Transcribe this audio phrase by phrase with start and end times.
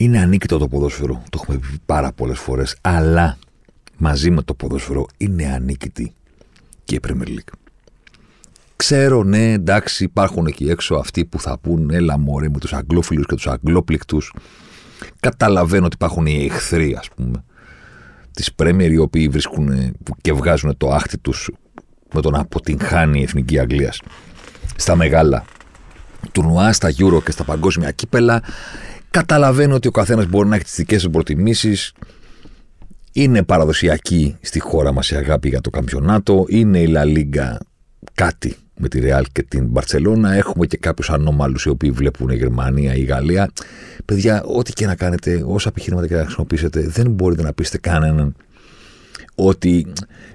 [0.00, 1.22] Είναι ανίκητο το ποδόσφαιρο.
[1.30, 2.76] Το έχουμε πει πάρα πολλές φορές.
[2.80, 3.38] Αλλά
[3.96, 6.12] μαζί με το ποδόσφαιρο είναι ανίκητη
[6.84, 7.52] και η Premier League.
[8.76, 13.26] Ξέρω, ναι, εντάξει, υπάρχουν εκεί έξω αυτοί που θα πούν έλα μωρέ με τους αγγλόφιλους
[13.26, 14.32] και τους αγγλόπληκτους.
[15.20, 17.44] Καταλαβαίνω ότι υπάρχουν οι εχθροί, ας πούμε,
[18.30, 21.50] της Πρέμερ οι οποίοι βρίσκουν και βγάζουν το άχτι τους
[22.14, 24.00] με το να αποτυγχάνει η Εθνική Αγγλίας
[24.76, 25.44] στα μεγάλα
[26.32, 28.42] τουρνουά, στα Euro και στα παγκόσμια κύπελα.
[29.10, 31.92] Καταλαβαίνω ότι ο καθένας μπορεί να έχει τις δικές του προτιμήσεις.
[33.12, 36.44] Είναι παραδοσιακή στη χώρα μας η αγάπη για το καμπιονάτο.
[36.48, 37.58] Είναι η Λα Λίγκα
[38.14, 40.32] κάτι με τη Ρεάλ και την Μπαρσελόνα.
[40.32, 43.50] Έχουμε και κάποιους ανώμαλους οι οποίοι βλέπουν η Γερμανία ή η Γαλλία.
[44.04, 48.34] Παιδιά, ό,τι και να κάνετε, όσα επιχειρήματα και να χρησιμοποιήσετε, δεν μπορείτε να πείσετε κανέναν
[49.34, 49.92] ότι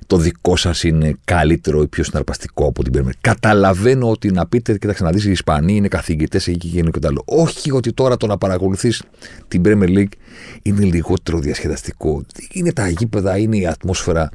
[0.08, 3.14] το δικό σας είναι καλύτερο ή πιο συναρπαστικό από την Premier.
[3.22, 7.08] Καταλαβαίνω ότι να πείτε, κοίταξε να δεις, οι Ισπανοί είναι καθηγητές εκεί και και το
[7.08, 7.24] άλλο.
[7.26, 9.04] Όχι ότι τώρα το να παρακολουθείς
[9.48, 10.14] την Premier League
[10.62, 12.24] είναι λιγότερο διασκεδαστικό.
[12.52, 14.30] Είναι τα γήπεδα, είναι η ατμόσφαιρα,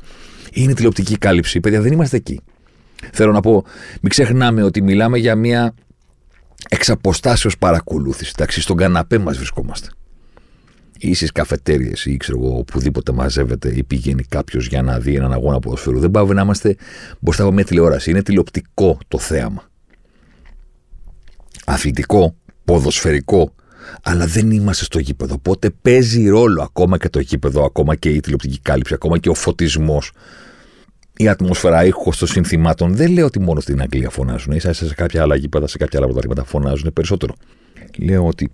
[0.53, 1.61] είναι η τηλεοπτική κάλυψη.
[1.61, 2.41] Παιδιά, δεν είμαστε εκεί.
[3.13, 3.65] Θέλω να πω,
[4.01, 5.75] μην ξεχνάμε ότι μιλάμε για μια
[6.69, 8.33] εξαποστάσεως παρακολούθηση.
[8.37, 9.89] Εντάξει, στον καναπέ μας βρισκόμαστε.
[11.03, 15.33] Ή στι καφετέρειε ή ξέρω εγώ, οπουδήποτε μαζεύεται ή πηγαίνει κάποιος για να δει έναν
[15.33, 15.99] αγώνα ποδοσφαίρου.
[15.99, 16.77] Δεν πάμε να είμαστε
[17.21, 18.11] μπροστά από μια τηλεόραση.
[18.11, 19.71] Είναι τηλεοπτικό το θέαμα.
[21.65, 22.35] Αθλητικό,
[22.65, 23.55] ποδοσφαιρικό,
[24.03, 25.35] αλλά δεν είμαστε στο γήπεδο.
[25.35, 29.35] Οπότε παίζει ρόλο ακόμα και το γήπεδο, ακόμα και η τηλεοπτική κάλυψη, ακόμα και ο
[29.35, 30.13] φωτισμός
[31.17, 32.95] η ατμόσφαιρα ήχος των συνθημάτων.
[32.95, 34.61] Δεν λέω ότι μόνο στην Αγγλία φωνάζουν.
[34.61, 37.35] σα σε κάποια άλλα γήπεδα, σε κάποια άλλα πρωταθλήματα φωνάζουν περισσότερο.
[37.99, 38.51] Λέω ότι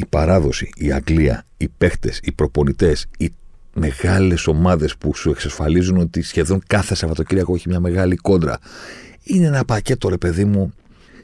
[0.00, 3.32] η παράδοση, η Αγγλία, οι παίχτες, οι προπονητές, οι
[3.74, 8.58] μεγάλες ομάδες που σου εξασφαλίζουν ότι σχεδόν κάθε Σαββατοκύριακο έχει μια μεγάλη κόντρα.
[9.22, 10.72] Είναι ένα πακέτο, ρε παιδί μου,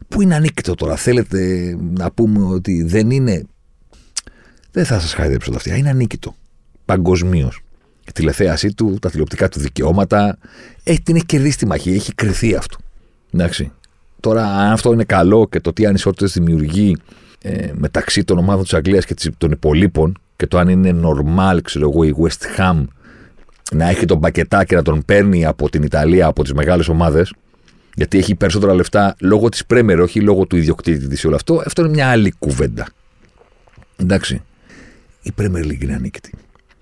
[0.08, 0.96] που είναι ανίκητο τώρα.
[0.96, 3.46] Θέλετε να πούμε ότι δεν είναι;
[4.70, 5.76] Δεν θα σας χαϊδέψω τα αυτιά.
[5.76, 6.34] Είναι ανίκητο.
[6.84, 7.60] Παγκοσμίως
[8.08, 10.38] η τηλεθέασή του, τα τηλεοπτικά του δικαιώματα.
[10.82, 12.76] Έχει, την έχει κερδίσει τη μαχή, έχει κρυθεί αυτό.
[13.32, 13.72] Εντάξει.
[14.20, 16.96] Τώρα, αν αυτό είναι καλό και το τι ανισότητες δημιουργεί
[17.48, 21.90] ε, μεταξύ των ομάδων της Αγγλίας και των υπολείπων και το αν είναι normal, ξέρω
[21.90, 22.84] εγώ, η West Ham
[23.72, 27.32] να έχει τον πακετάκι να τον παίρνει από την Ιταλία, από τις μεγάλες ομάδες,
[27.94, 31.82] γιατί έχει περισσότερα λεφτά λόγω της Πρέμερ, όχι λόγω του ιδιοκτήτη της όλο αυτό, αυτό
[31.82, 32.86] είναι μια άλλη κουβέντα.
[33.96, 34.42] Εντάξει.
[35.22, 36.32] Η Premier League είναι ανίκητη.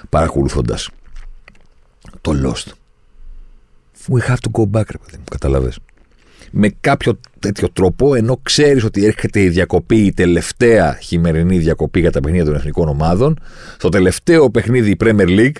[0.09, 0.89] παρακολουθώντας
[2.21, 2.71] το Lost.
[4.09, 5.79] We have to go back, ρε παιδί μου, καταλαβες.
[6.51, 12.11] Με κάποιο τέτοιο τρόπο, ενώ ξέρεις ότι έρχεται η διακοπή, η τελευταία χειμερινή διακοπή για
[12.11, 13.39] τα παιχνίδια των εθνικών ομάδων,
[13.77, 15.55] στο τελευταίο παιχνίδι η Premier League,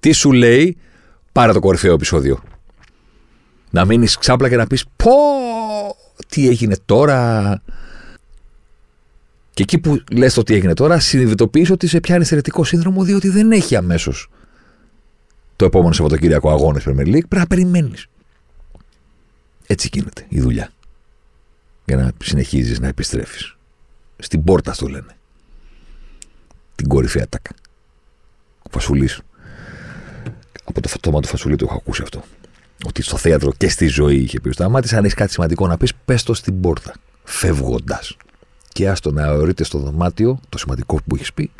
[0.00, 0.76] τι σου λέει,
[1.32, 2.42] πάρε το κορυφαίο επεισόδιο.
[3.70, 5.12] Να μείνεις ξάπλα και να πεις, πω,
[6.28, 7.62] τι έγινε τώρα,
[9.54, 13.28] και εκεί που λες το τι έγινε τώρα, συνειδητοποιείς ότι σε πιάνει θερετικό σύνδρομο, διότι
[13.28, 14.28] δεν έχει αμέσως
[15.60, 17.10] το επόμενο Σαββατοκύριακο αγώνες Premier League.
[17.10, 18.06] Πρέπει να περιμένεις.
[19.66, 20.70] Έτσι γίνεται η δουλειά.
[21.84, 23.56] Για να συνεχίζεις να επιστρέφεις.
[24.18, 25.16] Στην πόρτα το λένε.
[26.74, 27.50] Την κορυφαία τάκα.
[28.62, 29.20] Ο Φασουλής.
[30.64, 32.22] Από το φωτόμα του Φασουλή το έχω ακούσει αυτό.
[32.86, 35.76] Ότι στο θέατρο και στη ζωή είχε πει ο Σταμάτης, αν έχεις κάτι σημαντικό να
[35.76, 36.94] πεις, πες το στην πόρτα.
[37.24, 38.16] Φεύγοντας.
[38.68, 41.50] Και άστο να ορείτε στο δωμάτιο το σημαντικό που έχεις πει,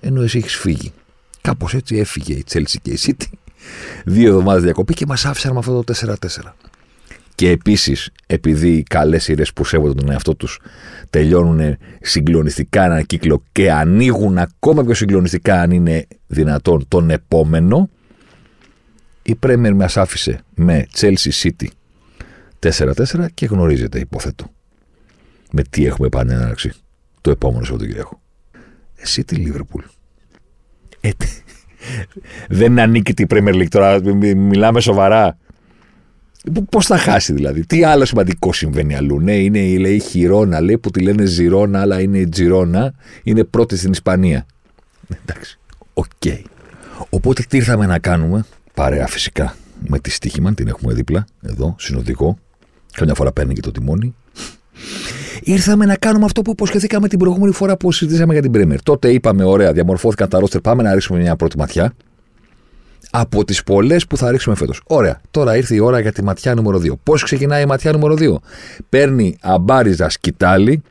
[0.00, 0.92] ενώ εσύ έχεις φύγει.
[1.40, 3.26] Κάπως έτσι έφυγε η Τσέλση και η City.
[4.04, 6.54] Δύο εβδομάδες διακοπή και μας άφησαν με αυτό το 4-4.
[7.34, 10.60] Και επίσης, επειδή οι καλές σειρές που σέβονται τον εαυτό τους
[11.10, 17.88] τελειώνουν συγκλονιστικά έναν κύκλο και ανοίγουν ακόμα πιο συγκλονιστικά, αν είναι δυνατόν, τον επόμενο,
[19.22, 21.66] η Πρέμερ μας άφησε με Chelsea City
[22.60, 24.50] 4-4 και γνωρίζετε, υποθέτω,
[25.50, 26.72] με τι έχουμε πάνε έναρξη
[27.20, 28.20] το επόμενο Σαββατοκύριακο.
[28.96, 29.84] Εσύ τη Λίβερπουλ.
[31.00, 31.10] Ε,
[32.48, 34.00] δεν ανήκει την Premier League τώρα,
[34.36, 35.38] μιλάμε σοβαρά.
[36.70, 40.78] Πώς θα χάσει δηλαδή, τι άλλο σημαντικό συμβαίνει αλλού; Ναι, είναι η λέει Χιρόνα, λέει
[40.78, 44.46] που τη λένε Ζιρόνα, αλλά είναι η Τζιρόνα, είναι πρώτη στην Ισπανία.
[45.26, 45.58] Εντάξει,
[45.94, 46.06] OK.
[46.24, 46.42] Okay.
[47.10, 48.44] Οπότε τι ήρθαμε να κάνουμε,
[48.74, 49.54] παρέα φυσικά
[49.86, 52.38] με τη Στοίχημαν, την έχουμε δίπλα, εδώ, συνοδικό.
[52.92, 54.14] Καμιά φορά παίρνει και το τιμόνι.
[55.48, 58.82] Ήρθαμε να κάνουμε αυτό που υποσχεθήκαμε την προηγούμενη φορά που συζητήσαμε για την Πρέμερ.
[58.82, 61.94] Τότε είπαμε: Ωραία, διαμορφώθηκαν τα ρόστερ, πάμε να ρίξουμε μια πρώτη ματιά
[63.10, 64.82] από τις πολλές που θα ρίξουμε φέτος.
[64.86, 65.20] Ωραία.
[65.30, 66.92] Τώρα ήρθε η ώρα για τη ματιά νούμερο 2.
[67.02, 68.36] Πώς ξεκινάει η ματιά νούμερο 2.
[68.88, 70.82] Παίρνει αμπάριζα σκυτάλη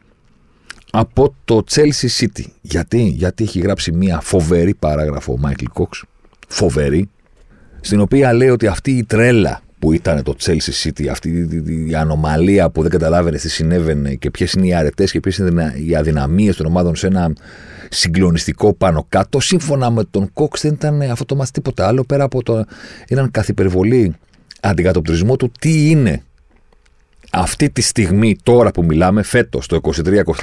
[0.91, 2.45] από το Chelsea City.
[2.61, 6.03] Γιατί, Γιατί έχει γράψει μια φοβερή παράγραφο ο Μάικλ Κόξ.
[6.47, 7.09] Φοβερή.
[7.81, 11.49] Στην οποία λέει ότι αυτή η τρέλα που ήταν το Chelsea City, αυτή
[11.87, 15.73] η ανομαλία που δεν καταλάβαινε τι συνέβαινε και ποιες είναι οι αρετές και ποιες είναι
[15.85, 17.33] οι αδυναμίες των ομάδων σε ένα
[17.89, 19.39] συγκλονιστικό πάνω κάτω.
[19.39, 22.65] Σύμφωνα με τον Κόξ δεν ήταν αυτό το μα τίποτα άλλο πέρα από το
[23.07, 24.15] έναν καθυπερβολή
[24.61, 26.23] αντικατοπτρισμό του τι είναι
[27.31, 29.79] αυτή τη στιγμή τώρα που μιλάμε, φέτος το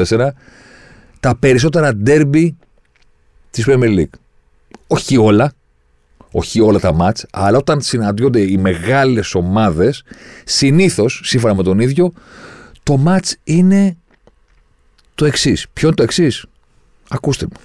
[0.07, 0.29] 23-24,
[1.21, 2.57] τα περισσότερα ντέρμπι
[3.51, 4.19] της Premier League;
[4.87, 5.53] Όχι όλα,
[6.37, 10.03] όχι όλα τα μάτς, αλλά όταν συναντιόνται οι μεγάλες ομάδες,
[10.45, 12.13] συνήθως, σύμφωνα με τον ίδιο,
[12.83, 13.97] το μάτς είναι
[15.15, 15.67] το εξής.
[15.73, 16.45] Ποιο είναι το εξής,
[17.09, 17.61] Ακούστε μου.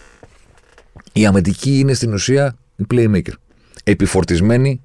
[1.14, 3.34] Η αμυντική είναι στην ουσία η playmaker.
[3.84, 4.82] Επιφορτισμένη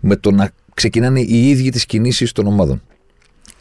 [0.00, 2.82] με το να ξεκινάνε οι ίδιοι τις κινήσεις των ομάδων.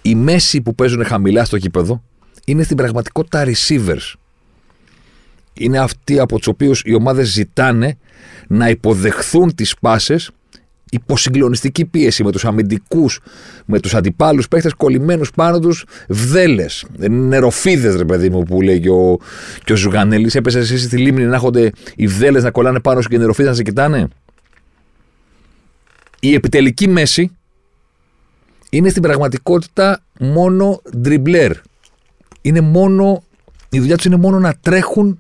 [0.02, 2.04] Οι μέσοι που παίζουν χαμηλά στο κήπεδο
[2.46, 4.14] είναι στην πραγματικότητα receivers.
[5.60, 7.98] Είναι αυτοί από τους οποίους οι ομάδες ζητάνε
[8.48, 10.32] να υποδεχθούν τις πάσες
[10.92, 13.20] υπό συγκλονιστική πίεση με τους αμυντικούς,
[13.66, 16.86] με τους αντιπάλους παίχτες κολλημένους πάνω τους βδέλες.
[17.10, 19.18] Νεροφίδες, ρε παιδί μου, που λέει και ο,
[19.64, 20.36] και ο Ζουγανέλης.
[20.36, 23.50] Έπεσε εσύ στη λίμνη να έχονται οι βδέλες να κολλάνε πάνω σου και οι νεροφίδες
[23.50, 24.08] να σε κοιτάνε;
[26.20, 27.32] Η επιτελική μέση
[28.70, 31.52] είναι στην πραγματικότητα μόνο ντριμπλέρ.
[32.42, 33.24] Είναι μόνο,
[33.70, 35.20] η δουλειά τους είναι μόνο να τρέχουν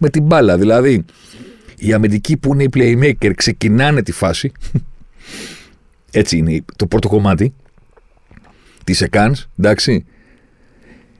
[0.00, 0.58] με την μπάλα.
[0.58, 1.04] Δηλαδή,
[1.76, 4.52] οι αμυντικοί που είναι οι playmaker ξεκινάνε τη φάση.
[6.10, 7.54] Έτσι είναι το πρώτο κομμάτι
[8.84, 10.04] της ΕΚΑΝΣ, εντάξει.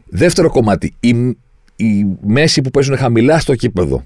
[0.09, 1.09] Δεύτερο κομμάτι, οι,
[1.77, 4.05] οι μέση που παίζουν χαμηλά στο κήπεδο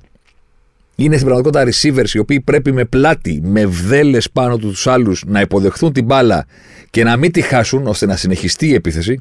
[0.94, 5.24] είναι στην πραγματικότητα receivers οι οποίοι πρέπει με πλάτη, με βδέλες πάνω του τους άλλους
[5.26, 6.46] να υποδεχθούν την μπάλα
[6.90, 9.20] και να μην τη χάσουν ώστε να συνεχιστεί η επίθεση.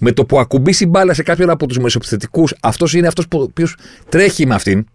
[0.00, 3.52] Με το που ακουμπήσει μπάλα σε κάποιον από τους μεσοπιθετικούς, αυτός είναι αυτός που
[4.08, 4.86] τρέχει με αυτήν.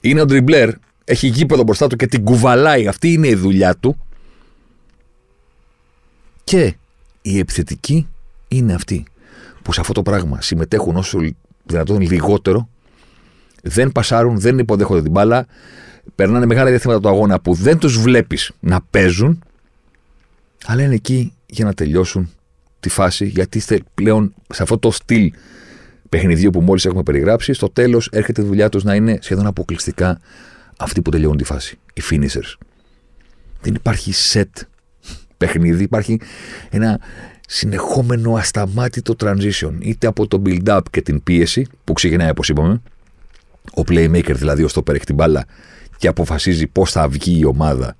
[0.00, 0.70] Είναι ο ντριμπλέρ,
[1.04, 2.86] έχει γήπεδο μπροστά του και την κουβαλάει.
[2.86, 3.96] Αυτή είναι η δουλειά του.
[6.44, 6.74] Και
[7.22, 8.08] οι επιθετικοί
[8.48, 9.04] είναι αυτοί
[9.62, 11.18] που σε αυτό το πράγμα συμμετέχουν όσο
[11.64, 12.68] δυνατόν λιγότερο,
[13.62, 15.46] δεν πασάρουν, δεν υποδέχονται την μπάλα,
[16.14, 19.42] περνάνε μεγάλα διαστήματα του αγώνα που δεν τους βλέπεις να παίζουν,
[20.66, 22.30] αλλά είναι εκεί για να τελειώσουν
[22.80, 25.32] τη φάση, γιατί είστε πλέον σε αυτό το στυλ
[26.08, 30.20] παιχνιδιού που μόλις έχουμε περιγράψει, στο τέλος έρχεται η δουλειά τους να είναι σχεδόν αποκλειστικά
[30.78, 31.78] αυτοί που τελειώνουν τη φάση.
[31.94, 32.54] Οι finishers.
[33.60, 34.62] Δεν υπάρχει set
[35.36, 36.20] παιχνίδι, υπάρχει
[36.70, 37.00] ένα
[37.48, 39.72] συνεχόμενο ασταμάτητο transition.
[39.80, 42.82] Είτε από το build-up και την πίεση που ξεκινάει, όπως είπαμε,
[43.74, 45.44] ο playmaker δηλαδή, ο stopper έχει την μπάλα
[45.96, 47.96] και αποφασίζει πώς θα βγει η ομάδα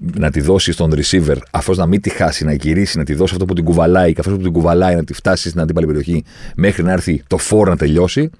[0.00, 3.32] να τη δώσει στον receiver, αυτό να μην τη χάσει, να γυρίσει, να τη δώσει
[3.32, 6.24] αυτό που την κουβαλάει και αυτό που την κουβαλάει να τη φτάσει στην αντίπαλη περιοχή
[6.56, 8.30] μέχρι να έρθει το φόρ να τελειώσει.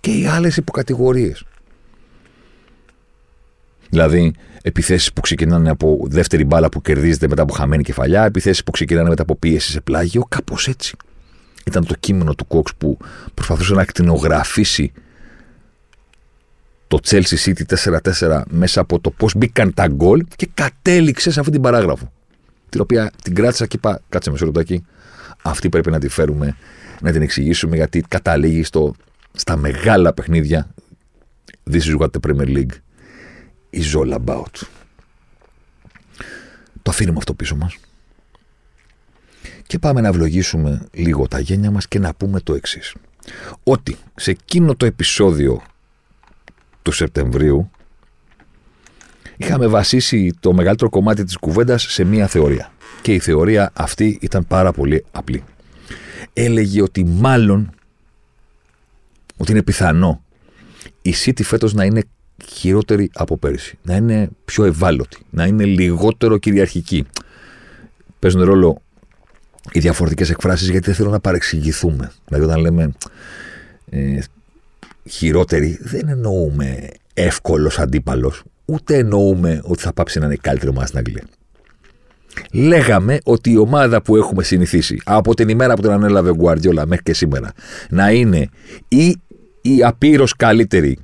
[0.00, 1.44] Και οι άλλες υποκατηγορίες.
[3.90, 8.70] Δηλαδή, επιθέσεις που ξεκινάνε από δεύτερη μπάλα που κερδίζεται μετά από χαμένη κεφαλιά, επιθέσεις που
[8.70, 10.96] ξεκινάνε μετά από πίεση σε πλάγιο, κάπως έτσι.
[11.66, 12.98] Ήταν το κείμενο του Κόξ που
[13.34, 14.92] προσπαθούσε να ακτινογραφήσει
[16.88, 21.52] το Chelsea City 4-4 μέσα από το πώς μπήκαν τα γκολ και κατέληξε σε αυτή
[21.52, 22.12] την παράγραφο.
[22.68, 24.84] Την οποία την κράτησα και είπα, κάτσε με ρωτάκι,
[25.42, 26.56] αυτή πρέπει να τη φέρουμε,
[27.00, 28.94] να την εξηγήσουμε γιατί καταλήγει στο,
[29.32, 30.74] στα μεγάλα παιχνίδια.
[31.70, 32.72] This is what the Premier League
[33.72, 34.66] is all about.
[36.88, 37.76] αφήνουμε αυτό πίσω μας
[39.66, 42.94] και πάμε να ευλογήσουμε λίγο τα γένια μας και να πούμε το εξής.
[43.62, 45.62] Ότι σε εκείνο το επεισόδιο
[46.82, 47.70] του Σεπτεμβρίου
[49.36, 52.72] είχαμε βασίσει το μεγαλύτερο κομμάτι της κουβέντας σε μία θεωρία.
[53.02, 55.44] Και η θεωρία αυτή ήταν πάρα πολύ απλή.
[56.32, 57.70] Έλεγε ότι μάλλον
[59.36, 60.22] ότι είναι πιθανό
[61.02, 62.02] η City φέτος να είναι
[62.46, 63.78] χειρότερη από πέρυσι.
[63.82, 65.18] Να είναι πιο ευάλωτη.
[65.30, 67.06] Να είναι λιγότερο κυριαρχική.
[68.18, 68.82] Παίζουν ρόλο
[69.72, 72.12] οι διαφορετικές εκφράσεις γιατί δεν θέλω να παρεξηγηθούμε.
[72.26, 72.92] Δηλαδή, όταν λέμε
[73.90, 74.18] ε,
[75.08, 80.98] χειρότερη, δεν εννοούμε εύκολος αντίπαλος, ούτε εννοούμε ότι θα πάψει να είναι καλύτερο μας στην
[80.98, 81.24] Αγγλία.
[82.52, 86.86] Λέγαμε ότι η ομάδα που έχουμε συνηθίσει από την ημέρα που την ανέλαβε ο Γκουαρδιόλα
[86.86, 87.52] μέχρι και σήμερα
[87.90, 88.48] να είναι
[88.88, 89.16] ή
[89.62, 90.98] η απείρως καλύτερη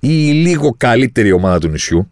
[0.00, 2.10] ή η λίγο καλύτερη ομάδα του νησιού.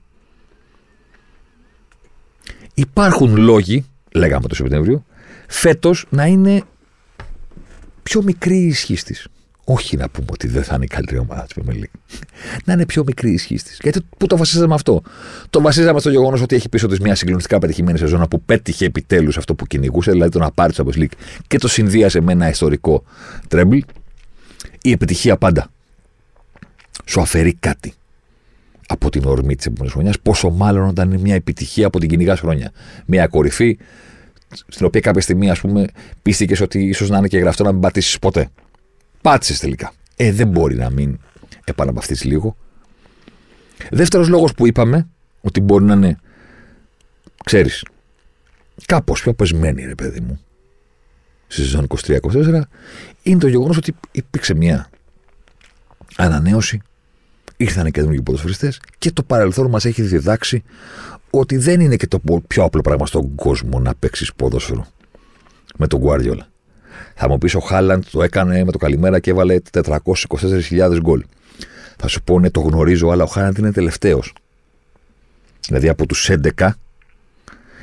[2.74, 5.04] Υπάρχουν λόγοι, λέγαμε το Σεπτέμβριο,
[5.48, 6.62] φέτος να είναι
[8.02, 9.28] πιο μικρή η ισχύ της.
[9.68, 11.82] Όχι να πούμε ότι δεν θα είναι η καλύτερη ομάδα της Premier
[12.64, 13.78] να είναι πιο μικρή η ισχύ της.
[13.82, 15.02] Γιατί πού το βασίζαμε αυτό;
[15.50, 19.36] Το βασίζαμε στο γεγονός ότι έχει πίσω της μια συγκλονιστικά πετυχημένη σεζόν που πέτυχε επιτέλους
[19.36, 21.06] αυτό που κυνηγούσε, δηλαδή το να πάρει το Champions
[21.46, 23.04] και το συνδύασε με ένα ιστορικό
[23.48, 23.78] τρέμπλ.
[24.82, 25.70] Η επιτυχία πάντα
[27.04, 27.92] σου αφαιρεί κάτι
[28.88, 32.36] από την ορμή της επόμενης χρονιάς, πόσο μάλλον όταν είναι μια επιτυχία από την κυνηγά
[32.36, 32.72] χρόνια.
[33.06, 33.78] Μια κορυφή
[34.68, 35.86] στην οποία κάποια στιγμή, ας πούμε,
[36.22, 38.48] πίστηκες ότι ίσως να είναι και γραφτό να μην πατήσεις ποτέ.
[39.26, 39.92] Πάτησες τελικά.
[40.16, 41.18] Ε, δεν μπορεί να μην
[41.64, 42.56] επαναπαυτεί λίγο.
[43.90, 45.08] Δεύτερος λόγος που είπαμε
[45.40, 46.18] ότι μπορεί να είναι,
[47.44, 47.84] ξέρεις,
[48.86, 50.40] κάπως πιο πεσμένη, ρε παιδί μου,
[51.46, 52.60] στη σεζόν 23-24,
[53.22, 54.90] είναι το γεγονός ότι υπήρξε μια
[56.16, 56.80] ανανέωση,
[57.56, 60.62] ήρθαν καινούργιοι ποδοσφαιριστές και το παρελθόν μας έχει διδάξει
[61.30, 64.86] ότι δεν είναι και το πιο απλό πράγμα στον κόσμο να παίξεις ποδόσφαιρο
[65.76, 66.46] με τον Guardiola.
[67.14, 71.24] Θα μου πεις ο Χάλαντ το έκανε με το καλημέρα και έβαλε 424.000 γκολ.
[71.96, 74.32] Θα σου πω ναι, το γνωρίζω, αλλά ο Χάλαντ είναι τελευταίος.
[75.66, 76.68] Δηλαδή από τους 11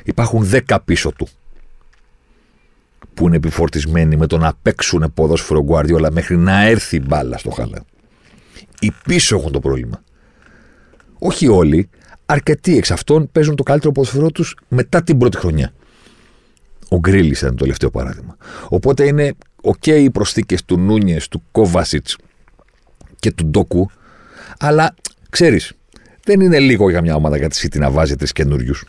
[0.04, 1.28] υπάρχουν 10 πίσω του
[3.14, 7.82] που είναι επιφορτισμένοι με το να παίξουν ποδόσφαιρο Guardiola μέχρι να έρθει μπάλα στο Χάλαντ.
[8.80, 10.02] Οι πίσω έχουν το πρόβλημα.
[11.18, 11.88] Όχι όλοι,
[12.26, 15.72] αρκετοί εξ αυτών παίζουν το καλύτερο ποδοσφαιρό τους μετά την πρώτη χρονιά.
[16.88, 18.36] Ο Γκρίλις ήταν το τελευταίο παράδειγμα.
[18.68, 22.16] Οπότε είναι οκ οι προσθήκες του Νούνιες, του Κόβασιτς
[23.18, 23.90] και του Ντόκου,
[24.58, 24.94] αλλά
[25.30, 25.72] ξέρεις,
[26.24, 28.84] δεν είναι λίγο για μια ομάδα για τη City να βάζει τρεις καινούριους.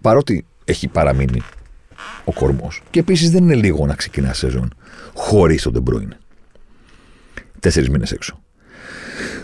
[0.00, 1.42] Παρότι έχει παραμείνει
[2.24, 2.82] ο κορμός.
[2.90, 4.74] Και επίσης δεν είναι λίγο να ξεκινά σεζόν
[5.14, 6.18] χωρίς τον Ντεμπρόινε.
[7.60, 8.40] Τέσσερις μήνες έξω.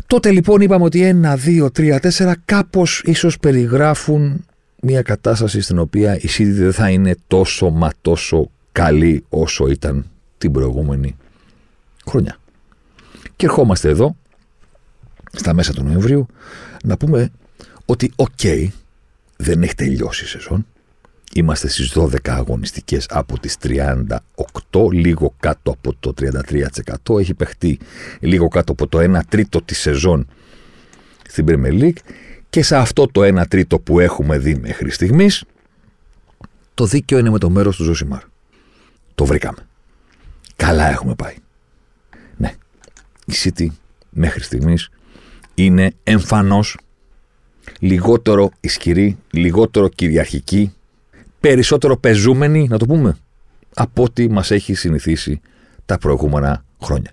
[0.07, 4.45] Τότε λοιπόν είπαμε ότι ένα, δύο, τρία, τέσσερα κάπως ίσως περιγράφουν
[4.85, 10.11] μια κατάσταση στην οποία η City δεν θα είναι τόσο μα τόσο καλή όσο ήταν
[10.39, 11.17] την προηγούμενη
[12.07, 12.37] χρονιά.
[13.37, 14.17] Και ερχόμαστε εδώ,
[15.33, 16.27] στα μέσα του Νοεμβρίου,
[16.85, 17.31] να πούμε
[17.87, 18.41] ότι οκ,
[19.37, 20.67] δεν έχει τελειώσει η σεζόν.
[21.35, 26.15] Είμαστε στις 12 αγωνιστικές από τις 38, λίγο κάτω από το
[27.07, 27.19] 33%.
[27.19, 27.79] Έχει παιχτεί
[28.21, 30.27] λίγο κάτω από το 1 τρίτο της σεζόν
[31.29, 31.99] στην Premier League
[32.53, 35.45] και σε αυτό το 1 τρίτο που έχουμε δει μέχρι στιγμής
[36.75, 38.23] το δίκαιο είναι με το μέρος του Ζωσιμάρ.
[39.15, 39.59] Το βρήκαμε.
[40.57, 41.35] Καλά έχουμε πάει.
[42.37, 42.55] Ναι,
[43.27, 43.67] η City
[44.11, 44.89] μέχρι στιγμής
[45.55, 46.79] είναι εμφανώς
[47.79, 50.75] λιγότερο ισχυρή, λιγότερο κυριαρχική
[51.41, 53.17] περισσότερο πεζούμενοι, να το πούμε,
[53.75, 55.41] από ό,τι μας έχει συνηθίσει
[55.87, 57.13] τα προηγούμενα χρόνια.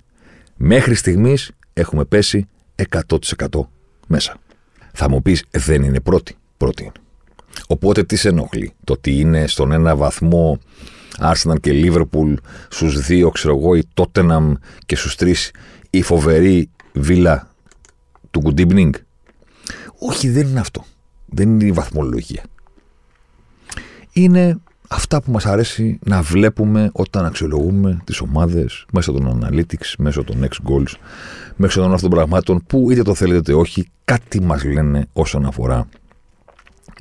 [0.56, 2.48] Μέχρι στιγμής έχουμε πέσει
[2.90, 3.70] 100%
[4.08, 4.40] μέσα.
[4.94, 6.36] Θα μου πεις δεν είναι πρώτη.
[6.58, 6.92] Πρώτη είναι.
[7.68, 10.60] Οπότε τι σε ενοχλεί; Το ότι είναι στον ένα βαθμό
[11.20, 12.34] Arsenal και Liverpool
[12.70, 14.52] στους δύο ξέρω εγώ η Tottenham
[14.86, 15.52] και στους τρεις
[15.90, 17.50] η φοβερή βίλα
[18.32, 18.90] του Good Evening;
[20.00, 20.86] Όχι δεν είναι αυτό.
[21.26, 22.44] Δεν είναι η βαθμολογία
[24.12, 30.24] είναι αυτά που μας αρέσει να βλέπουμε όταν αξιολογούμε τις ομάδες μέσω των analytics, μέσω
[30.24, 30.94] των next goals,
[31.56, 35.46] μέσω των αυτών των πραγμάτων που είτε το θέλετε είτε όχι κάτι μας λένε όσον
[35.46, 35.88] αφορά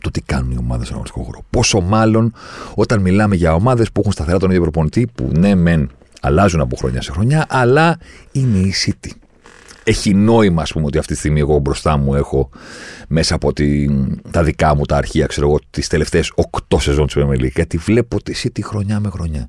[0.00, 1.45] το τι κάνουν οι ομάδες στον αγωνιστικό χώρο.
[1.50, 2.33] Πόσο μάλλον
[2.75, 5.90] όταν μιλάμε για ομάδες που έχουν σταθερά τον ίδιο προπονητή, που ναι, μεν
[6.21, 7.99] αλλάζουν από χρονιά σε χρονιά, αλλά
[8.33, 9.11] είναι η City
[9.88, 12.49] έχει νόημα, ας πούμε, ότι αυτή τη στιγμή εγώ μπροστά μου έχω
[13.09, 16.33] μέσα από την, τα δικά μου τα αρχεία, ξέρω εγώ, τις τελευταίες
[16.68, 19.49] 8 σεζόν της Premier Γιατί βλέπω τη City χρονιά με χρονιά.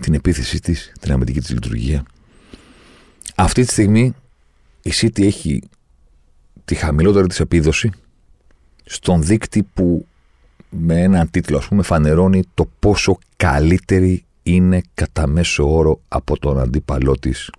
[0.00, 2.02] Την επίθεσή της, την αμυντική της λειτουργία.
[3.34, 4.14] Αυτή τη στιγμή
[4.82, 5.62] η City έχει
[6.64, 7.90] τη χαμηλότερη της επίδοση
[8.84, 10.06] στον δείκτη που
[10.68, 16.58] με έναν τίτλο, ας πούμε, φανερώνει το πόσο καλύτερη είναι κατά μέσο όρο από τον
[16.58, 17.50] αντίπαλό της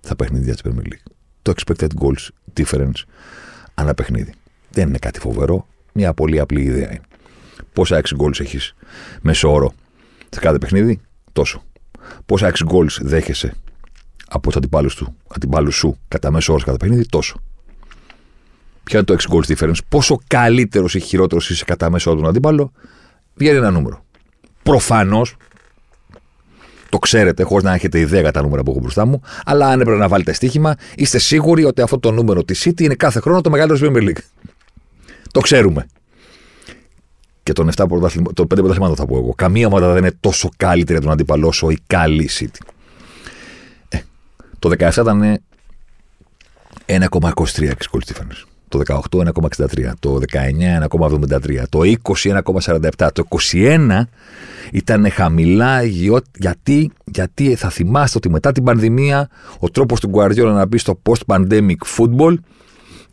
[0.00, 1.13] στα παιχνίδια της Premier League.
[1.44, 3.02] Το expected goals difference
[3.74, 4.34] ανά παιχνίδι.
[4.70, 5.66] Δεν είναι κάτι φοβερό.
[5.92, 7.00] Μια πολύ απλή ιδέα είναι.
[7.72, 8.74] Πόσα 6 goals έχεις
[9.20, 9.74] μέσο όρο
[10.28, 11.00] σε κάθε παιχνίδι,
[11.32, 11.62] τόσο.
[12.26, 13.54] Πόσα 6 goals δέχεσαι
[14.28, 17.40] από τους αντιπάλους του, αντιπάλους σου κατά μέσο όρο σε κάθε παιχνίδι, τόσο.
[18.84, 22.28] Ποια είναι το 6 goals difference, πόσο καλύτερος ή χειρότερος είσαι κατά μέσο όρο του
[22.28, 22.72] αντίπαλου,
[23.34, 24.04] βγαίνει ένα νούμερο.
[24.62, 25.36] Προφανώς
[26.94, 29.20] το ξέρετε, χωρίς να έχετε ιδέα για τα νούμερα που έχω μπροστά μου.
[29.44, 32.94] Αλλά αν έπρεπε να βάλετε στοίχημα, είστε σίγουροι ότι αυτό το νούμερο της City είναι
[32.94, 34.22] κάθε χρόνο το μεγαλύτερο Premier League.
[35.30, 35.86] Το ξέρουμε.
[37.42, 37.74] Και τον 7
[38.34, 39.34] το 5 πρωταθλημάτων θα πω εγώ.
[39.34, 42.66] Καμία ομάδα δεν είναι τόσο καλύτερη για τον αντίπαλο όσο η καλή City.
[43.88, 43.98] Ε,
[44.58, 45.40] το 17 ήταν
[46.86, 48.12] 1,23 εξκόλυτη
[48.78, 49.92] Το 18 1,63.
[50.00, 51.62] Το 19 1,73.
[51.68, 53.08] Το 20 1,47.
[53.12, 54.00] Το 21
[54.72, 55.82] ήταν χαμηλά
[56.38, 59.28] γιατί, γιατί θα θυμάστε ότι μετά την πανδημία
[59.58, 62.34] ο τρόπος του Γκουαριόλα να μπει στο post-pandemic football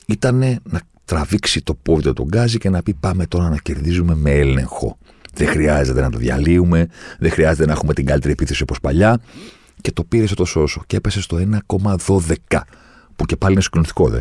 [0.08, 4.32] ήταν να τραβήξει το πόδι του γκάζι και να πει πάμε τώρα να κερδίζουμε με
[4.32, 4.98] έλεγχο.
[5.34, 6.88] Δεν χρειάζεται να το διαλύουμε,
[7.20, 9.22] δεν χρειάζεται να έχουμε την καλύτερη επίθεση όπως παλιά
[9.82, 11.38] και το πήρε τόσο όσο και έπεσε στο
[11.68, 12.60] 1,12
[13.16, 14.20] που και πάλι είναι συγκλονιστικό δε.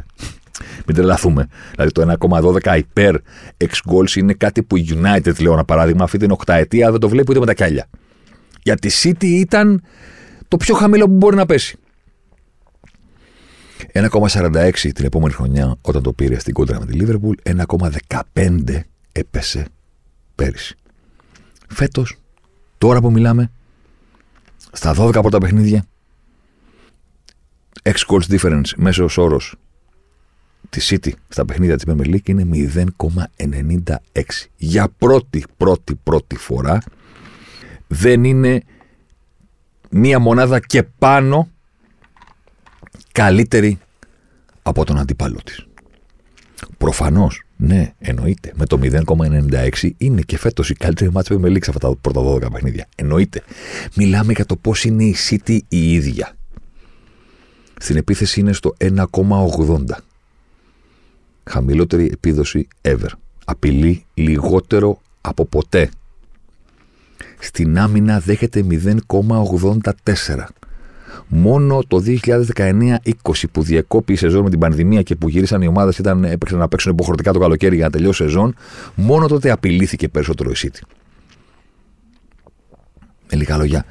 [0.86, 1.46] Μην τρελαθούμε.
[1.74, 2.16] Δηλαδή το
[2.64, 3.16] 1,12 υπέρ
[3.56, 7.08] 6 goals είναι κάτι που η United, λέω ένα παράδειγμα, αυτή την οκταετία δεν το
[7.08, 7.88] βλέπει ούτε με τα κιάλια.
[8.62, 9.82] Γιατί η City ήταν
[10.48, 11.78] το πιο χαμηλό που μπορεί να πέσει.
[13.92, 18.80] 1,46 την επόμενη χρονιά όταν το πήρε στην κόντρα με τη Λίβερπουλ, 1,15
[19.12, 19.66] έπεσε
[20.34, 20.74] πέρυσι.
[21.68, 22.16] Φέτος,
[22.78, 23.50] τώρα που μιλάμε,
[24.72, 25.84] στα 12 πρώτα παιχνίδια,
[27.82, 29.54] 6 goals difference μέσω όρος
[30.70, 32.46] τη City στα παιχνίδια της Premier League είναι
[32.96, 33.96] 0,96.
[34.56, 36.82] Για πρώτη, πρώτη, πρώτη φορά
[37.86, 38.62] δεν είναι
[39.90, 41.48] μία μονάδα και πάνω
[43.12, 43.78] καλύτερη
[44.62, 45.66] από τον αντίπαλό της.
[46.78, 48.52] Προφανώς, ναι, εννοείται.
[48.54, 52.20] Με το 0,96 είναι και φέτος η καλύτερη μάτσα που με λήξει αυτά τα πρώτα
[52.20, 52.86] 12 παιχνίδια.
[52.94, 53.42] Εννοείται.
[53.96, 56.32] Μιλάμε για το πώς είναι η City η ίδια.
[57.76, 59.04] Στην επίθεση είναι στο 1,80
[61.44, 63.08] χαμηλότερη επίδοση ever.
[63.44, 65.90] Απειλεί λιγότερο από ποτέ.
[67.38, 70.46] Στην άμυνα δέχεται 0,84.
[71.28, 72.96] Μόνο το 2019-20
[73.52, 76.68] που διεκόπη η σεζόν με την πανδημία και που γύρισαν οι ομάδες ήταν έπαιξαν να
[76.68, 78.54] παίξουν υποχρεωτικά το καλοκαίρι για να τελειώσει η σεζόν,
[78.94, 80.80] μόνο τότε απειλήθηκε περισσότερο η City.
[83.30, 83.84] Με λίγα λόγια,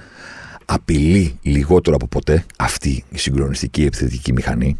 [0.65, 4.77] απειλεί λιγότερο από ποτέ αυτή η συγκλονιστική επιθετική μηχανή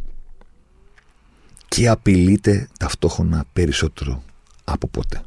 [1.70, 4.24] και απειλείται ταυτόχρονα περισσότερο
[4.64, 5.22] από ποτέ.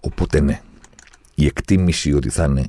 [0.00, 0.62] Οπότε ναι,
[1.34, 2.64] η εκτίμηση ότι θα είναι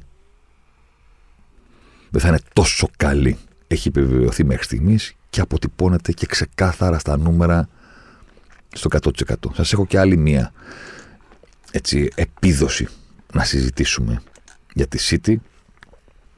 [2.10, 7.70] δεν θα είναι τόσο καλή έχει επιβεβαιωθεί μέχρι στιγμής και αποτυπώνεται και ξεκάθαρα στα νούμερα
[8.74, 9.34] στο 100%.
[9.54, 10.52] Σας έχω και άλλη μία
[11.72, 12.88] έτσι, επίδοση
[13.34, 14.22] να συζητήσουμε
[14.74, 15.36] για τη City.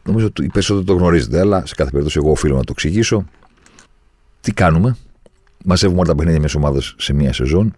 [0.04, 3.26] Νομίζω ότι οι περισσότεροι το γνωρίζετε, αλλά σε κάθε περίπτωση εγώ οφείλω να το εξηγήσω.
[4.42, 4.98] Τι κάνουμε,
[5.64, 7.74] μαζεύουμε όλα τα παιχνίδια μιας ομάδας σε μία σεζόν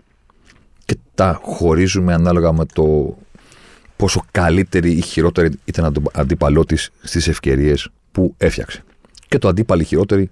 [0.86, 3.18] και τα χωρίζουμε ανάλογα με το
[3.96, 8.84] πόσο καλύτερη ή χειρότερη ήταν το αντίπαλό τη στις ευκαιρίες που έφτιαξε.
[9.28, 10.30] Και το αντίπαλο χειρότερη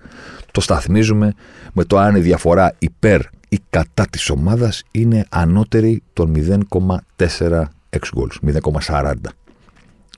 [0.51, 1.33] το σταθμίζουμε
[1.73, 6.33] με το αν η διαφορά υπέρ ή κατά της ομάδας είναι ανώτερη των
[6.71, 9.13] 0,4 x goals, 0,40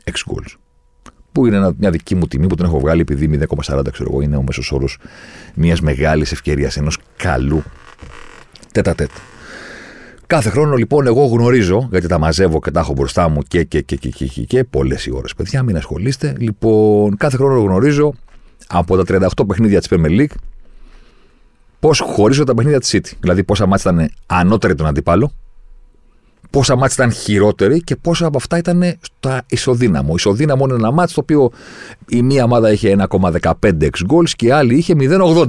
[0.03, 0.64] x goals
[1.35, 4.37] που είναι μια δική μου τιμή που την έχω βγάλει επειδή 0,40 ξέρω εγώ είναι
[4.37, 4.97] ο μέσος όρος
[5.55, 7.63] μιας μεγάλης ευκαιρίας, ενός καλού
[8.71, 9.13] τέτα τέτα.
[10.27, 13.81] Κάθε χρόνο λοιπόν εγώ γνωρίζω, γιατί τα μαζεύω και τα έχω μπροστά μου και, και,
[13.81, 16.35] και, και, και, και, και πολλές οι ώρες, παιδιά, μην ασχολείστε.
[16.37, 18.13] Λοιπόν, κάθε χρόνο γνωρίζω
[18.67, 20.35] από τα 38 παιχνίδια της Premier League
[21.79, 23.17] πώς χωρίζω τα παιχνίδια της City.
[23.19, 25.31] Δηλαδή, πόσα μάτια ήταν ανώτερη τον αντιπάλο,
[26.55, 30.13] πόσα μάτια ήταν χειρότεροι και πόσα από αυτά ήταν στο ισοδύναμο.
[30.15, 31.51] Ισοδύναμο είναι ένα μάτι το οποίο
[32.09, 35.45] η μία ομάδα είχε 1,15 ex goals και η άλλη είχε 0,80.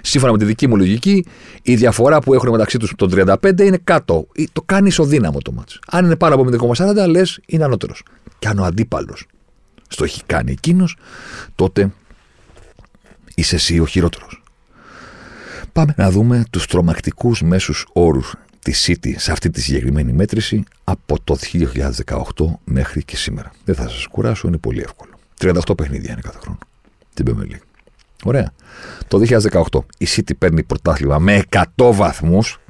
[0.00, 1.26] Σύμφωνα με τη δική μου λογική,
[1.62, 4.26] η διαφορά που έχουν μεταξύ τους το 35 είναι κάτω.
[4.52, 5.78] Το κάνει ισοδύναμο το μάτι.
[5.90, 8.02] Αν είναι πάνω από 0,40, λες είναι ανώτερος.
[8.38, 9.26] Και αν ο αντίπαλος
[9.88, 10.96] στο έχει κάνει εκείνος,
[11.54, 11.92] τότε
[13.34, 14.42] είσαι εσύ ο χειρότερος.
[15.72, 18.34] Πάμε να δούμε τους τρομακτικούς μέσους όρους
[18.70, 21.36] τη City σε αυτή τη συγκεκριμένη μέτρηση από το
[22.04, 22.18] 2018
[22.64, 23.52] μέχρι και σήμερα.
[23.64, 25.10] Δεν θα σας κουράσω, είναι πολύ εύκολο.
[25.40, 26.58] 38 παιχνίδια είναι κάθε χρόνο.
[27.14, 27.60] Την Premier League.
[28.24, 28.52] Ωραία.
[29.08, 29.62] Το 2018
[29.98, 32.60] η City παίρνει πρωτάθλημα με 100 βαθμούς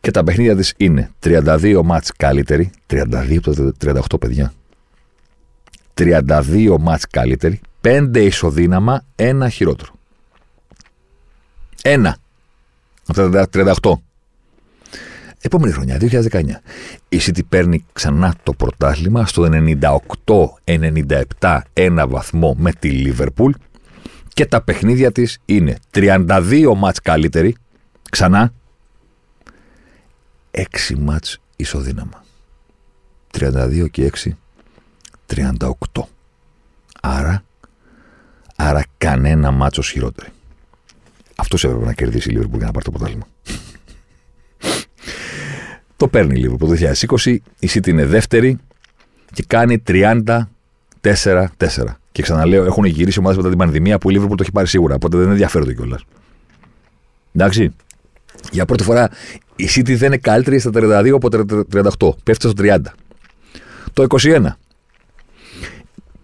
[0.00, 4.52] Και τα παιχνίδια της είναι 32 μάτς καλύτερη, 32 από τα 38 παιδιά.
[5.94, 9.92] 32 μάτς καλύτερη, 5 ισοδύναμα, 1 χειρότερο.
[11.82, 12.16] Ένα.
[13.06, 14.02] Από τα 38.
[15.46, 16.42] Επόμενη χρονιά, 2019.
[17.08, 19.48] Η City παίρνει ξανά το πρωτάθλημα στο
[21.40, 23.50] 98-97 ένα βαθμό με τη Liverpool
[24.28, 27.56] και τα παιχνίδια της είναι 32 μάτς καλύτερη,
[28.10, 28.52] ξανά,
[30.50, 30.62] 6
[30.98, 32.24] μάτς ισοδύναμα.
[33.38, 34.30] 32 και 6,
[35.26, 36.02] 38.
[37.00, 37.44] Άρα,
[38.56, 40.28] άρα κανένα μάτσο χειρότερη.
[41.36, 43.26] Αυτός έπρεπε να κερδίσει η Liverpool για να πάρει το πρωτάθλημα.
[45.96, 46.74] Το παίρνει η Liverpool το
[47.24, 48.58] 2020, η City είναι δεύτερη
[49.32, 50.40] και κάνει 34-4.
[52.12, 54.94] Και ξαναλέω, έχουν γυρίσει ομάδες μετά την πανδημία που η Liverpool το έχει πάρει σίγουρα.
[54.94, 56.04] Οπότε δεν ενδιαφέρονται κιόλας.
[57.32, 57.70] Εντάξει.
[58.52, 59.10] Για πρώτη φορά
[59.56, 62.16] η City δεν είναι καλύτερη στα 32 από 38.
[62.24, 62.78] Πέφτει στο 30.
[63.92, 64.46] Το 21.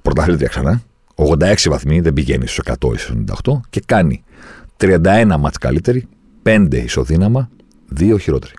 [0.02, 0.82] Πρωταθλήτρια ξανά.
[1.14, 2.74] 86 βαθμοί, δεν πηγαίνει στους 100
[3.44, 4.24] 98 και κάνει
[4.76, 6.08] 31 μάτς καλύτερη,
[6.42, 7.50] 5 ισοδύναμα,
[7.98, 8.52] 2 χειρότερη.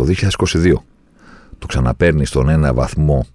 [0.00, 0.06] Το
[0.42, 0.72] 2022
[1.58, 3.26] το ξαναπαίρνει στον ένα βαθμό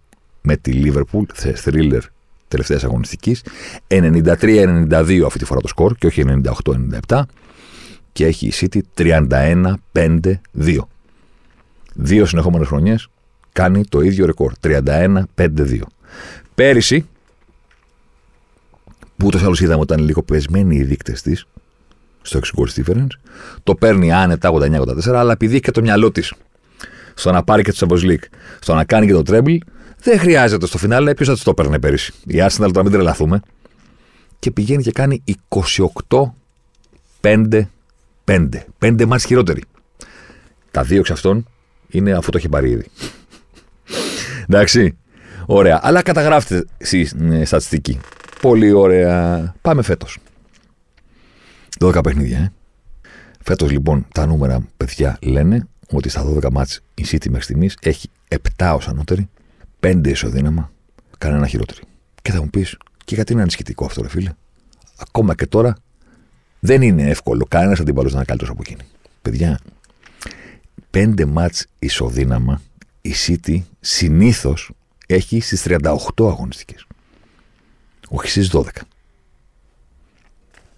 [0.41, 1.99] με τη Liverpool, σε thriller
[2.47, 3.43] τελευταίας αγωνιστικής.
[3.87, 6.23] 93-92 αυτή τη φορά το σκορ και όχι
[7.07, 7.21] 98-97.
[8.11, 10.77] Και έχει η City 31-5-2.
[11.93, 13.07] Δύο συνεχόμενες χρονιές
[13.51, 14.53] κάνει το ίδιο ρεκόρ.
[14.63, 15.81] 31-5-2.
[16.55, 17.07] Πέρυσι,
[19.17, 21.45] που ούτως ή άλλως είδαμε ότι ήταν λίγο πεσμένοι οι δείκτες της,
[22.21, 23.07] στο 6 goals difference,
[23.63, 26.33] το παίρνει άνετα 89-84, αλλά επειδή έχει και το μυαλό της
[27.15, 28.23] στο να πάρει και το Champions League,
[28.59, 29.57] στο να κάνει και το treble,
[29.99, 31.13] δεν χρειάζεται στο φινάλε.
[31.13, 32.13] Ποιος θα το παίρνει πέρυσι.
[32.25, 33.39] Η Arsenal τώρα μην τρελαθούμε.
[34.39, 35.23] Και πηγαίνει και κάνει
[37.21, 37.59] 28-5-5.
[38.79, 39.63] 5 μάτς χειρότεροι.
[40.71, 41.47] Τα δύο εξ αυτών
[41.89, 42.85] είναι αφού το έχει πάρει ήδη.
[44.49, 44.97] Εντάξει.
[45.45, 45.79] Ωραία.
[45.83, 47.99] Αλλά καταγράφετε στη ε, στατιστική.
[48.41, 49.53] Πολύ ωραία.
[49.61, 50.17] Πάμε φέτος.
[51.79, 52.51] 12 παιχνίδια, ε.
[53.41, 58.09] Φέτος λοιπόν τα νούμερα, παιδιά, λένε ότι στα 12 μάτς η City μέχρι στιγμής έχει
[58.57, 59.29] 7 ως ανώτερη,
[59.79, 60.71] πέντε ισοδύναμα,
[61.17, 61.79] κανένα χειρότερη.
[62.21, 64.31] Και θα μου πεις, και γιατί είναι ανησυχητικό αυτό, ρε φίλε;
[64.97, 65.75] Ακόμα και τώρα
[66.59, 68.89] δεν είναι εύκολο κανένας αντίπαλος να είναι καλύτερος από εκείνη.
[69.21, 69.59] Παιδιά,
[70.89, 72.61] πέντε μάτς ισοδύναμα
[73.01, 74.71] η City συνήθως
[75.07, 76.85] έχει στις 38 αγωνιστικές.
[78.09, 78.63] Όχι στις 12.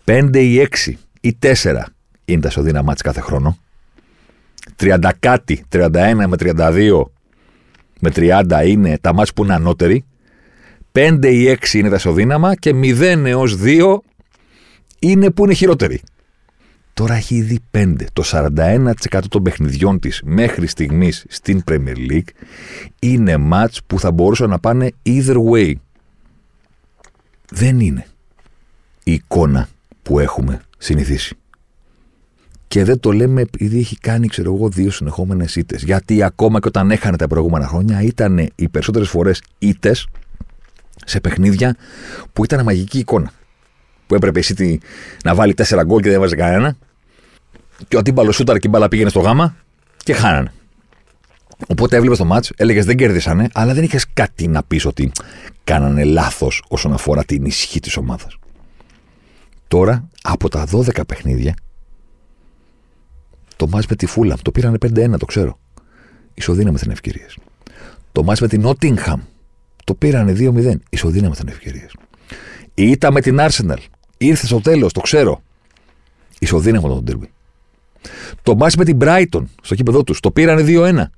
[0.06, 1.84] 5 ή 6 ή 4
[2.26, 3.58] είναι τα ισοδύναμά τη κάθε χρόνο.
[4.80, 5.90] 30 κάτι, 31
[6.28, 7.02] με 32
[8.00, 10.06] με 30 είναι τα μάτς που είναι ανώτεροι,
[10.92, 13.98] 5 ή 6 είναι τα ισοδύναμα και 0 έως 2
[15.00, 16.02] είναι που είναι χειρότεροι.
[16.94, 17.96] Τώρα έχει ήδη 5.
[18.14, 18.94] Το 41%
[19.30, 22.30] των παιχνιδιών της μέχρι στιγμής στην Premier League
[23.00, 25.74] είναι μάτς που θα μπορούσαν να πάνε either way.
[27.50, 28.06] Δεν είναι
[29.04, 29.68] η εικόνα
[30.02, 31.38] που έχουμε συνηθίσει.
[32.68, 35.84] Και δεν το λέμε επειδή έχει κάνει, ξέρω εγώ, δύο συνεχόμενες ήττες.
[35.84, 40.08] Γιατί ακόμα και όταν έχανε τα προηγούμενα χρόνια, ήταν οι περισσότερες φορές ήττες
[41.06, 41.76] σε παιχνίδια
[42.34, 43.32] που ήταν μαγική εικόνα.
[44.08, 44.80] Που έπρεπε εσύ
[45.24, 46.76] να βάλει τέσσερα γκολ και δεν έβαζε κανένα.
[47.88, 49.56] Και ο αντίπαλος σούταρ και η μπάλα πήγαινε στο γάμα
[50.04, 50.52] και χάνανε.
[51.68, 55.12] Οπότε έβλεπες το μάτς, έλεγες δεν κέρδισανε, αλλά δεν είχες κάτι να πεις ότι
[55.64, 58.38] κάνανε λάθος όσον αφορά την ισχύ της ομάδας.
[59.68, 61.54] Τώρα, από τα 12 παιχνίδια,
[63.58, 65.60] το μάτς με τη Φούλαμ το πήρανε 5-1, το ξέρω.
[66.34, 67.38] Ισοδύναμεθαν ευκαιρίες.
[68.12, 69.22] Το μάτς με την Νότιγχαμ
[69.84, 70.76] το πήρανε 2-0.
[70.90, 71.96] Ισοδύναμεθαν ευκαιρίες.
[72.74, 73.78] Η ήττα με την Arsenal
[74.18, 75.42] ήρθε στο τέλος, το ξέρω.
[76.40, 77.30] Ισοδύναμο τον τέρμι.
[78.44, 81.12] Το μάτς με την Brighton στο κήπεδο τους το πήρανε 2-1.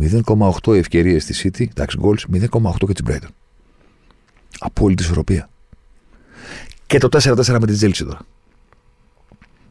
[0.00, 3.30] 0,8 ευκαιρίες στη City, εντάξει, goals, 0,8 και την Brighton.
[4.58, 5.48] Απόλυτη ισορροπία.
[6.86, 8.20] Και το 4-4 με την Chelsea τώρα.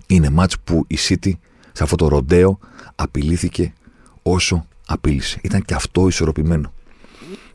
[0.07, 1.31] Είναι μάτς που η City
[1.71, 2.59] σε αυτό το ροντέο
[2.95, 3.73] απειλήθηκε
[4.21, 5.39] όσο απείλησε.
[5.43, 6.73] Ήταν και αυτό ισορροπημένο.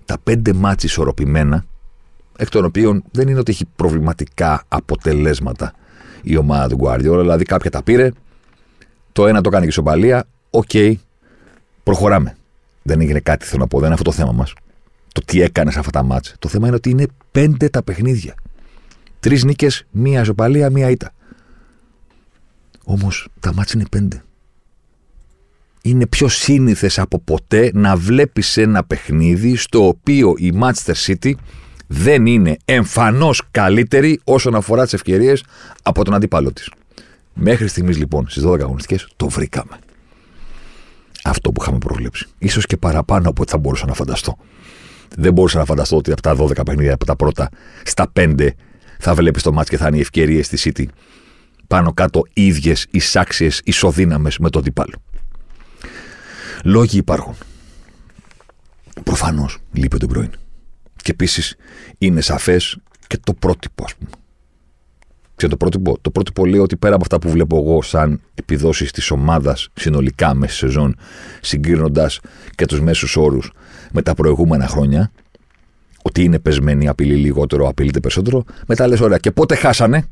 [0.05, 1.65] Τα πέντε μάτς ισορροπημένα,
[2.37, 5.73] εκ των οποίων δεν είναι ότι έχει προβληματικά αποτελέσματα
[6.23, 8.11] η ομάδα του Guardiola, δηλαδή κάποια τα πήρε,
[9.13, 10.95] το ένα το κάνει και ισοπαλία, OK, okay,
[11.83, 12.37] προχωράμε.
[12.83, 14.53] Δεν έγινε κάτι, θέλω να πω, δεν είναι αυτό το θέμα μας.
[15.13, 16.35] Το τι έκανε σε αυτά τα μάτς.
[16.39, 18.35] Το θέμα είναι ότι είναι πέντε τα παιχνίδια.
[19.21, 21.11] Τρεις νίκες, μία ισοπαλία, μία ήττα.
[22.89, 24.23] Όμως τα μάτια είναι πέντε.
[25.83, 31.33] Είναι πιο σύνηθες από ποτέ να βλέπεις ένα παιχνίδι στο οποίο η Manchester City
[31.87, 35.45] δεν είναι εμφανώς καλύτερη όσον αφορά τις ευκαιρίες
[35.83, 36.71] από τον αντίπαλό της.
[37.35, 39.79] Μέχρι στιγμής λοιπόν στις 12 αγωνιστικές το βρήκαμε.
[41.25, 42.27] αυτό που είχαμε προβλέψει.
[42.49, 44.37] σω και παραπάνω από ό,τι θα μπορούσα να φανταστώ.
[45.17, 47.49] Δεν μπορούσα να φανταστώ ότι από τα 12 παιχνίδια, από τα πρώτα
[47.85, 48.49] στα 5
[48.99, 50.85] θα βλέπεις το ματς και θα είναι οι ευκαιρίες στη City
[51.67, 55.03] πάνω κάτω ίδιες, εισάξιες, ισοδύναμες με του αντιπάλου.
[56.65, 57.35] Λόγοι υπάρχουν.
[59.05, 60.31] Προφανώς λείπει ο Ντεμπρόιν.
[60.97, 61.57] Και επίσης
[61.99, 64.11] είναι σαφές και το πρότυπο, ας πούμε.
[65.37, 68.93] Και το πρότυπο, το πρότυπο λέει ότι πέρα από αυτά που βλέπω εγώ σαν επιδόσεις
[68.93, 70.97] της ομάδας συνολικά μέσα στη σεζόν,
[71.41, 72.21] συγκρίνοντας
[72.55, 73.53] και τους μέσους όρους
[73.93, 75.11] με τα προηγούμενα χρόνια,
[76.03, 78.45] ότι είναι πεσμένοι, απειλεί λιγότερο, απειλείται περισσότερο.
[78.67, 80.09] Μετά λες, ωραία, και πότε χάσανε;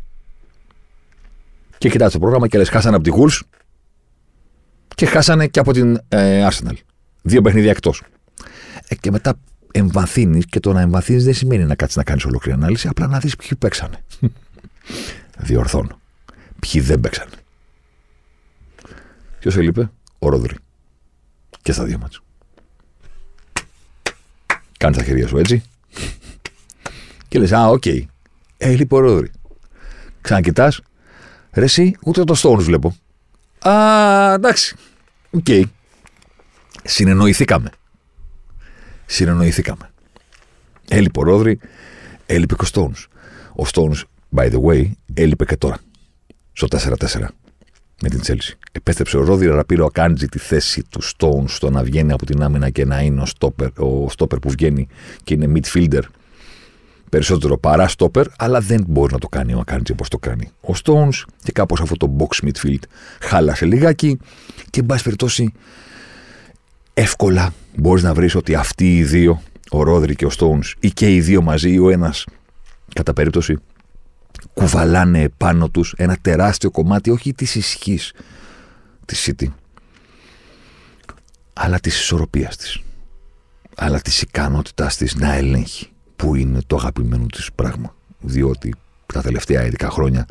[1.78, 3.28] Και κοιτάζει το πρόγραμμα και λες, χάσανε από τη Γουλ
[4.94, 6.76] και χάσανε και από την ε, Arsenal.
[7.22, 8.02] Δύο παιχνίδια εκτός.
[8.88, 9.34] Ε, και μετά
[9.72, 13.18] εμβαθύνεις και το να εμβαθύνεις δεν σημαίνει να κάτσεις να κάνεις ολόκληρη ανάλυση, απλά να
[13.18, 14.04] δεις ποιοι παίξανε.
[15.38, 16.00] Διορθώνω.
[16.60, 17.30] Ποιοι δεν παίξανε.
[19.38, 20.56] Ποιος έλειπε, ο Ρόδρυ.
[21.62, 22.18] Και στα δύο ματς.
[24.78, 25.62] Κάνεις τα χέρια σου έτσι.
[27.28, 27.82] Και λες, Α, OK.
[27.84, 28.02] Okay.
[28.56, 29.30] Έλειπε ο Ρόδρυ.
[30.20, 30.80] Ξανακοιτάς.
[31.54, 32.96] Ρε, εσύ, ούτε το Stones βλέπω.
[33.68, 34.76] Α, εντάξει.
[35.30, 35.44] OK.
[35.48, 35.62] Okay.
[36.84, 37.70] Συνεννοηθήκαμε.
[39.06, 39.90] Συνεννοηθήκαμε.
[40.88, 41.58] Έλειπε ο Ρόδρυ,
[42.26, 43.04] έλειπε και ο Stones.
[43.56, 44.02] Ο Stones,
[44.36, 45.78] by the way, έλειπε και τώρα.
[46.52, 47.26] Στο 4-4
[48.02, 48.58] με την Τσέλση.
[48.72, 52.26] Επέστρεψε ο Ρόδρυ, αλλά πήρε ο Ακάντζη τη θέση του Stones στο να βγαίνει από
[52.26, 54.88] την άμυνα και να είναι ο στόπερ, ο στόπερ που βγαίνει
[55.24, 56.02] και είναι midfielder
[57.14, 60.72] περισσότερο παρά στόπερ, αλλά δεν μπορεί να το κάνει ο Ακάντζη όπως το κάνει ο
[60.84, 62.82] Stones και κάπως αυτό το box midfield
[63.20, 64.18] χάλασε λιγάκι
[64.70, 65.52] και εν πάση περιπτώσει
[66.94, 71.14] εύκολα μπορείς να βρεις ότι αυτοί οι δύο, ο Ρόδρυ και ο Stones, ή και
[71.14, 72.24] οι δύο μαζί, ή ο ένας
[72.94, 73.58] κατά περίπτωση,
[74.54, 78.12] κουβαλάνε πάνω τους ένα τεράστιο κομμάτι όχι της ισχύς
[79.04, 79.46] της City,
[81.52, 82.80] αλλά της ισορροπίας της.
[83.76, 85.93] Αλλά της ικανότητάς της να ελέγχει
[86.24, 87.94] που είναι το αγαπημένο της πράγμα.
[88.20, 88.74] Διότι
[89.06, 90.26] τα τελευταία ειδικά χρόνια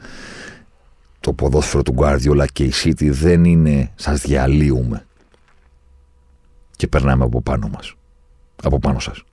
[1.20, 5.06] το ποδόσφαιρο του Guardiola και η City δεν είναι σας διαλύουμε
[6.76, 7.94] και περνάμε από πάνω μας.
[8.64, 9.24] Από πάνω σας.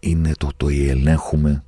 [0.00, 1.64] Είναι το το ελέγχουμε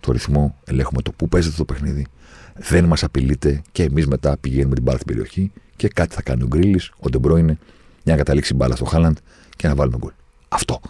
[0.00, 2.06] το ρυθμό, ελέγχουμε το που παίζεται το παιχνίδι,
[2.54, 6.42] δεν μας απειλείται και εμείς μετά πηγαίνουμε την μπάλα στην περιοχή και κάτι θα κάνει
[6.42, 7.58] ο Γκρίλης, ο Ντεμπρόινε
[8.02, 9.16] για να καταλήξει μπάλα στο Χάλαντ
[9.56, 10.12] και να βάλουμε γκολ.
[10.48, 10.80] Αυτό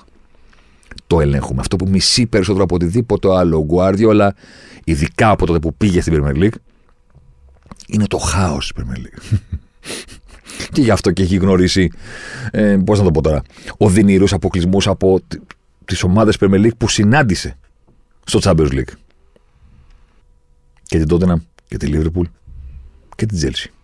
[1.06, 1.60] το ελέγχουμε.
[1.60, 4.34] Αυτό που μισεί περισσότερο από οτιδήποτε άλλο ο Γκουάρδιολα,
[4.84, 6.56] ειδικά από τότε που πήγε στην Premier League,
[7.86, 9.38] είναι το χάος της Premier League.
[10.72, 11.90] και γι' αυτό και έχει γνωρίσει,
[12.50, 13.42] ε, πώς να το πω τώρα,
[13.76, 15.20] οδυνηρού αποκλεισμούς από
[15.84, 17.58] τις ομάδες Premier League που συνάντησε
[18.24, 18.92] στο Champions League.
[20.82, 22.24] Και την Tottenham και τη Liverpool
[23.16, 23.75] και την Chelsea.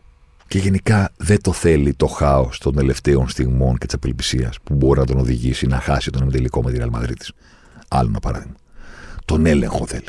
[0.52, 5.00] Και γενικά δεν το θέλει το χάος των τελευταίων στιγμών και της απελπισίας που μπορεί
[5.00, 7.04] να τον οδηγήσει να χάσει τον εμιτελικό με την Real
[7.88, 8.54] Άλλο ένα παράδειγμα.
[9.24, 10.08] Τον έλεγχο θέλει.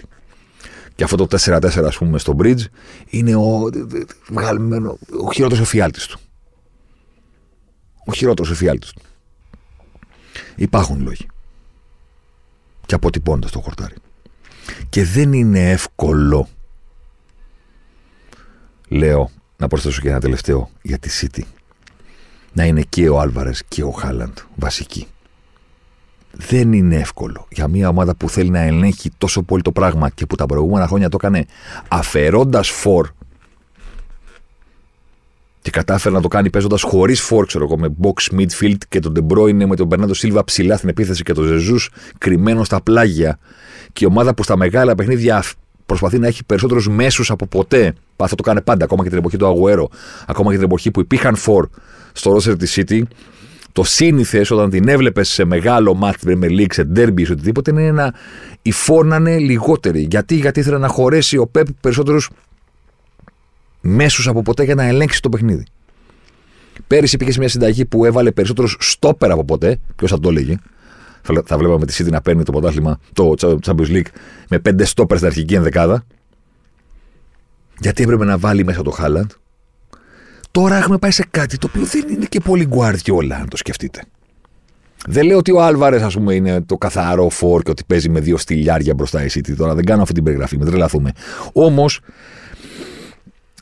[0.96, 2.62] Και αυτό το 4-4, ας πούμε, στο bridge
[3.06, 3.70] είναι ο,
[4.30, 6.20] βγαλμένο, ο χειρότερος εφιάλτης του.
[8.06, 9.02] Ο χειρότερος εφιάλτης του.
[10.56, 11.28] Υπάρχουν λόγοι.
[12.86, 13.96] Και αποτυπώντα το χορτάρι.
[14.90, 16.48] Και δεν είναι εύκολο,
[18.88, 19.32] λέω,
[19.64, 21.42] να προσθέσω και ένα τελευταίο για τη City.
[22.54, 25.08] Να είναι και ο Άλβαρες και ο Χάλαντ βασικοί.
[26.32, 30.26] Δεν είναι εύκολο για μια ομάδα που θέλει να ελέγχει τόσο πολύ το πράγμα και
[30.26, 31.46] που τα προηγούμενα χρόνια το έκανε
[31.88, 33.10] αφαιρώντας φόρ
[35.62, 39.12] και κατάφερε να το κάνει παίζοντας χωρίς φόρ, ξέρω εγώ, με box midfield και τον
[39.12, 43.40] Ντεμπρόινε με τον Μπερνάντο Σίλβα ψηλά στην επίθεση και τον Ζεζούς κρυμμένο στα πλάγια.
[43.94, 45.38] Και η ομάδα που στα μεγάλα παιχνίδια
[45.86, 47.94] προσπαθεί να έχει περισσότερους μέσους από ποτέ.
[48.18, 49.90] Αυτό το κάνει πάντα, ακόμα και την εποχή του Αγουέρο,
[50.28, 51.70] ακόμα και την εποχή που υπήρχαν φορ
[52.14, 53.02] στο ρόσερ της City.
[53.72, 57.92] Το σύνηθε όταν την έβλεπες σε μεγάλο μάτι με League, σε derby ή οτιδήποτε, είναι
[57.92, 58.14] να
[58.62, 60.08] οι φόρ να είναι λιγότεροι.
[60.10, 62.30] Γιατί, Γιατί ήθελε να χωρέσει ο Πεπ περισσότερους
[63.82, 65.64] μέσους από ποτέ για να ελέγξει το παιχνίδι.
[66.88, 69.80] Πέρυσι πήγε σε μια συνταγή που έβαλε περισσότερους στόπερ από ποτέ.
[69.96, 70.58] Ποιος θα το έλεγε
[71.46, 74.08] θα βλέπαμε τη City να παίρνει το πρωτάθλημα, το Champions League,
[74.50, 76.06] με πέντε στόπερ στην αρχική ενδεκάδα.
[77.80, 79.32] Γιατί έπρεπε να βάλει μέσα το Χάλαντ.
[80.52, 84.04] Τώρα έχουμε πάει σε κάτι το οποίο δεν είναι και πολύ γκουάρδιολα, αν το σκεφτείτε.
[85.08, 88.20] Δεν λέω ότι ο Άλβαρες, ας πούμε, είναι το καθαρό φόρ και ότι παίζει με
[88.20, 89.56] δύο στυλιάρια μπροστά η City.
[89.58, 91.12] Τώρα δεν κάνω αυτή την περιγραφή, με τρελαθούμε.
[91.54, 92.00] Όμως,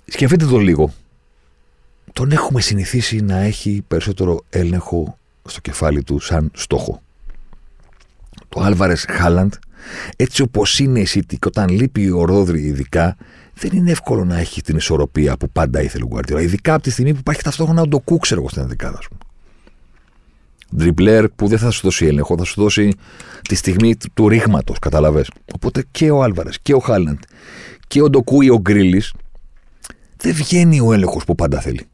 [0.06, 0.94] σκεφτείτε το λίγο.
[2.14, 7.02] Τον έχουμε συνηθίσει να έχει περισσότερο έλεγχο στο κεφάλι του σαν στόχο
[8.52, 9.54] το Άλβαρες Χάλαντ,
[10.16, 13.16] έτσι όπως είναι η City, και όταν λείπει ο Ρόδρυ ειδικά,
[13.54, 16.42] δεν είναι εύκολο να έχει την ισορροπία που πάντα ήθελε ο Γκουαρτιόλα.
[16.42, 19.20] Ειδικά από τη στιγμή που υπάρχει ταυτόχρονα ο Ντοκού, ξέρω εγώ στην ενδεκάδα, α πούμε.
[20.76, 22.94] Ντριμπλέρ που δεν θα σου δώσει έλεγχο, θα σου δώσει
[23.42, 25.26] τη στιγμή του, του ρήγματος, καταλαβέ.
[25.54, 27.20] Οπότε και ο Άλβαρες και ο Χάλαντ
[27.88, 29.14] και ο Ντοκού ή ο Γκρίλης
[30.18, 31.86] δεν βγαίνει ο έλεγχος που πάντα θέλει.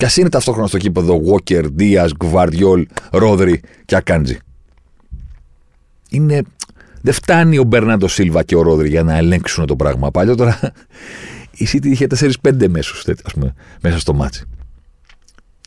[0.00, 4.38] Κι ας είναι ταυτόχρονα στο κήπεδο Walker, Δία, Γκβαρδιόλ, Ρόδρυ και Ακάντζη.
[6.08, 6.42] Είναι...
[7.00, 10.10] Δεν φτάνει ο Μπέρναντο Σίλβα και ο Ρόδρυ για να ελέγξουν το πράγμα.
[10.10, 10.58] Παλιότερα
[11.62, 12.06] η City είχε
[12.42, 13.04] 4-5 μέσους
[13.82, 14.44] μέσα στο ματς.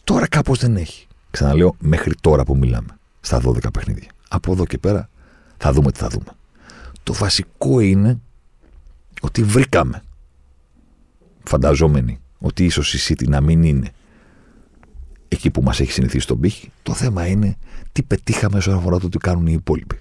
[0.04, 1.08] Τώρα κάπως δεν έχει.
[1.32, 2.98] Ξαναλέω, μέχρι τώρα που μιλάμε.
[3.19, 4.10] Στα 12 παιχνίδια.
[4.30, 5.10] Από εδώ και πέρα
[5.58, 6.32] θα δούμε τι θα δούμε.
[7.04, 8.19] Το βασικό είναι
[9.22, 10.04] ότι βρήκαμε.
[11.43, 13.91] Φανταζόμενοι ότι ίσως η City να μην είναι
[15.34, 16.72] εκεί που μας έχει συνηθίσει τον πήχη.
[16.84, 17.58] Το θέμα είναι
[17.91, 19.98] τι πετύχαμε όσον αφορά το τι κάνουν οι υπόλοιποι.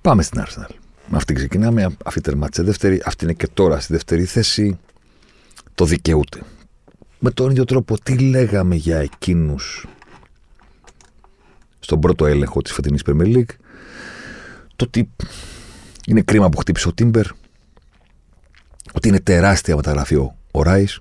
[0.00, 0.74] Πάμε στην Arsenal.
[1.08, 1.96] Με αυτή ξεκινάμε.
[2.04, 3.02] Αυτή τερμάτισε δεύτερη.
[3.04, 4.78] Αυτή είναι και τώρα στη δεύτερη θέση.
[5.74, 6.40] Το δικαιούται.
[7.18, 9.86] Με τον ίδιο τρόπο, τι λέγαμε για εκείνους
[11.78, 13.50] στον πρώτο έλεγχο της φετινής Premier League;
[14.76, 15.10] Το ότι
[16.06, 17.26] είναι κρίμα που χτύπησε ο Τίμπερ.
[18.92, 20.14] Ότι είναι τεράστια μεταγραφή
[20.50, 21.00] ο Ράις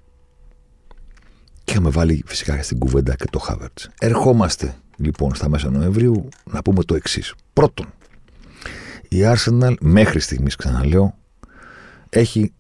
[1.68, 3.80] και είχαμε βάλει φυσικά στην κουβέντα και το Χάβερτ.
[4.00, 7.34] Ερχόμαστε λοιπόν στα μέσα Νοεμβρίου να πούμε το εξής.
[7.54, 7.86] Πρώτον,
[9.10, 11.18] η Arsenal μέχρι στιγμής ξαναλέω
[12.10, 12.54] έχει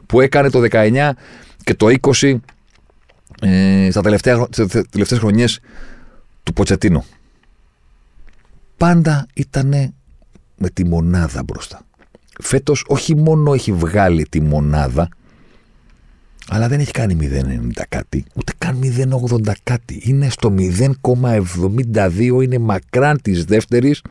[0.06, 1.10] που έκανε το 19
[1.64, 1.86] και το
[2.20, 2.36] 20
[3.40, 4.46] ε, στα τελευταία,
[4.90, 5.60] τελευταίες χρονιές
[6.42, 7.04] του Ποτσετίνο.
[8.76, 9.94] Πάντα ήταν
[10.56, 11.80] με τη μονάδα μπροστά.
[12.42, 15.08] Φέτος όχι μόνο έχει βγάλει τη μονάδα,
[16.48, 20.00] αλλά δεν έχει κάνει 0,90 κάτι, ούτε καν 0,80 κάτι.
[20.04, 20.54] Είναι στο
[21.02, 24.02] 0,72, είναι μακράν της δεύτερης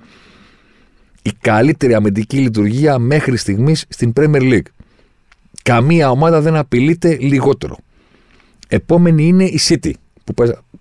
[1.22, 4.66] η καλύτερη αμυντική λειτουργία μέχρι στιγμής στην Premier League.
[5.64, 7.78] Καμία ομάδα δεν απειλείται λιγότερο.
[8.68, 9.92] Επόμενη είναι η City.
[10.24, 10.34] Που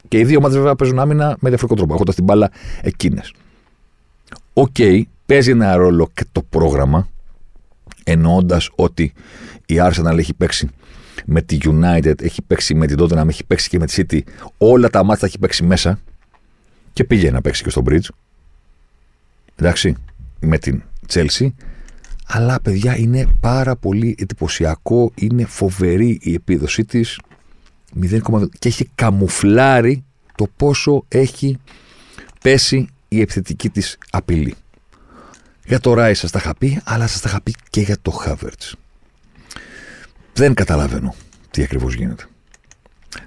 [0.08, 2.50] και οι δύο ομάδες βέβαια παίζουν άμυνα με διαφορετικό τρόπο, έχοντας την μπάλα
[2.82, 3.32] εκείνες.
[4.52, 7.08] OK, okay, παίζει ένα ρόλο και το πρόγραμμα,
[8.04, 9.12] εννοώντας ότι
[9.66, 10.68] η Arsenal έχει παίξει
[11.24, 14.20] με τη United, έχει παίξει με την Tottenham, έχει παίξει και με τη City.
[14.58, 15.98] Όλα τα ματς έχει παίξει μέσα
[16.92, 18.08] και πήγε να παίξει και στο Bridge.
[19.56, 19.94] Εντάξει,
[20.40, 21.48] με την Chelsea.
[22.26, 27.20] Αλλά παιδιά είναι πάρα πολύ εντυπωσιακό, είναι φοβερή η επίδοσή της
[28.02, 31.58] 0, και έχει καμουφλάρει το πόσο έχει
[32.42, 34.54] πέσει η επιθετική της απειλή.
[35.66, 38.12] Για το Ράι σας τα είχα πει, αλλά σας τα είχα πει και για το
[38.26, 38.72] Havertz.
[40.34, 41.14] Δεν καταλαβαίνω
[41.50, 42.24] τι ακριβώς γίνεται.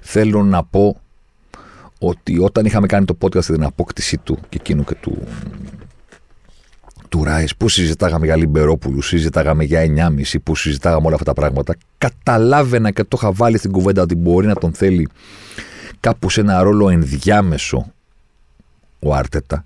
[0.02, 1.02] Θέλω να πω
[2.00, 5.28] ότι όταν είχαμε κάνει το podcast την απόκτησή του και εκείνου και του,
[7.10, 11.76] του Ράις που συζητάγαμε για Λιμπερόπουλους, συζητάγαμε για 9,5 που συζητάγαμε όλα αυτά τα πράγματα
[11.98, 15.08] καταλάβαινα και το είχα βάλει στην κουβέντα ότι μπορεί να τον θέλει
[16.00, 17.92] κάπου σε ένα ρόλο ενδιάμεσο
[19.00, 19.66] ο Άρτετα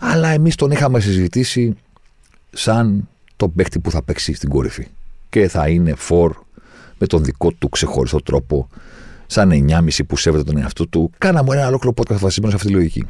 [0.00, 1.76] αλλά εμείς τον είχαμε συζητήσει
[2.52, 4.86] σαν τον παίχτη που θα παίξει στην κορυφή
[5.28, 6.36] και θα είναι φορ
[7.02, 8.68] με τον δικό του ξεχωριστό τρόπο,
[9.26, 11.10] σαν 9,5 που σέβεται τον εαυτό του.
[11.18, 13.04] Κάναμε ένα ολόκληρο podcast βασισμένο σε αυτή τη λογική.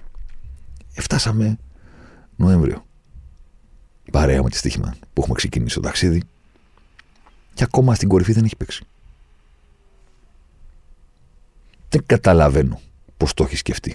[0.93, 1.59] Φτάσαμε
[2.37, 2.85] Νοέμβριο.
[4.13, 6.23] Παρέα με τη στοίχημα που έχουμε ξεκινήσει το ταξίδι.
[7.55, 8.85] Και ακόμα στην κορυφή δεν έχει παίξει.
[11.89, 12.81] Δεν καταλαβαίνω
[13.17, 13.95] πώς το έχει σκεφτεί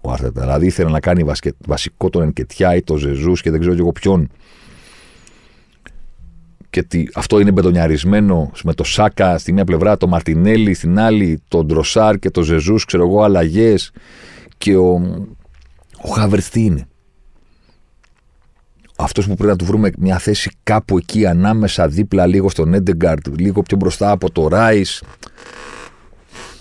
[0.00, 0.40] ο Αρτέτα.
[0.40, 1.24] Δηλαδή ήθελε να κάνει
[1.66, 4.30] βασικό τον Ενκετιά ή τον Ζεζούς και δεν ξέρω εγώ ποιον.
[6.70, 11.42] Και τι, αυτό είναι μπετονιαρισμένο με το Σάκα στη μία πλευρά, το Μαρτινέλη στην άλλη,
[11.48, 13.92] τον Ντροσάρ και το Ζεζούς, ξέρω εγώ, αλλαγές.
[14.58, 14.92] Και ο,
[16.02, 16.88] ο Χάβερτ τι είναι;
[18.96, 23.26] Αυτός που πρέπει να του βρούμε μια θέση κάπου εκεί ανάμεσα, δίπλα λίγο στον Έντεγκαρτ,
[23.38, 25.02] λίγο πιο μπροστά από το Ράις.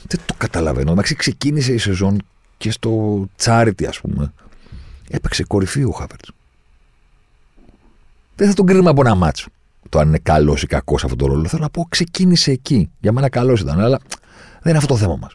[0.07, 0.91] Δεν το καταλαβαίνω.
[0.91, 2.22] Εντάξει, ξεκίνησε η σεζόν
[2.57, 4.34] και στο Charity, ας πούμε,
[5.10, 6.24] έπαιξε κορυφή ο Χάβερτ.
[8.36, 9.49] Δεν θα τον κρίνουμε από ένα μάτσο
[9.89, 11.47] το αν είναι καλός ή κακός σε αυτό το ρόλο.
[11.47, 12.91] Θέλω να πω, ξεκίνησε εκεί.
[12.99, 13.99] Για μένα καλός ήταν, αλλά
[14.61, 15.33] δεν είναι αυτό το θέμα μας.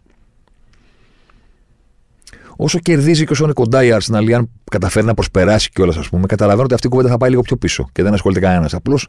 [2.57, 6.27] Όσο κερδίζει και όσο είναι κοντά η Arsenal, αν καταφέρει να προσπεράσει κιόλας, ας πούμε,
[6.27, 8.75] καταλαβαίνω ότι αυτή η κουβέντα θα πάει λίγο πιο πίσω και δεν ασχολείται κανένας.
[8.75, 9.09] Απλώς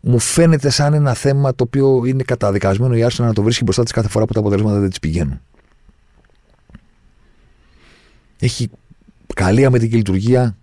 [0.00, 3.82] μου φαίνεται σαν ένα θέμα το οποίο είναι καταδικασμένο η Arsenal να το βρίσκει μπροστά
[3.82, 5.40] της κάθε φορά που τα αποτελέσματα δεν της πηγαίνουν.
[8.38, 8.70] Έχει
[9.34, 10.56] καλή αμυντική λειτουργία,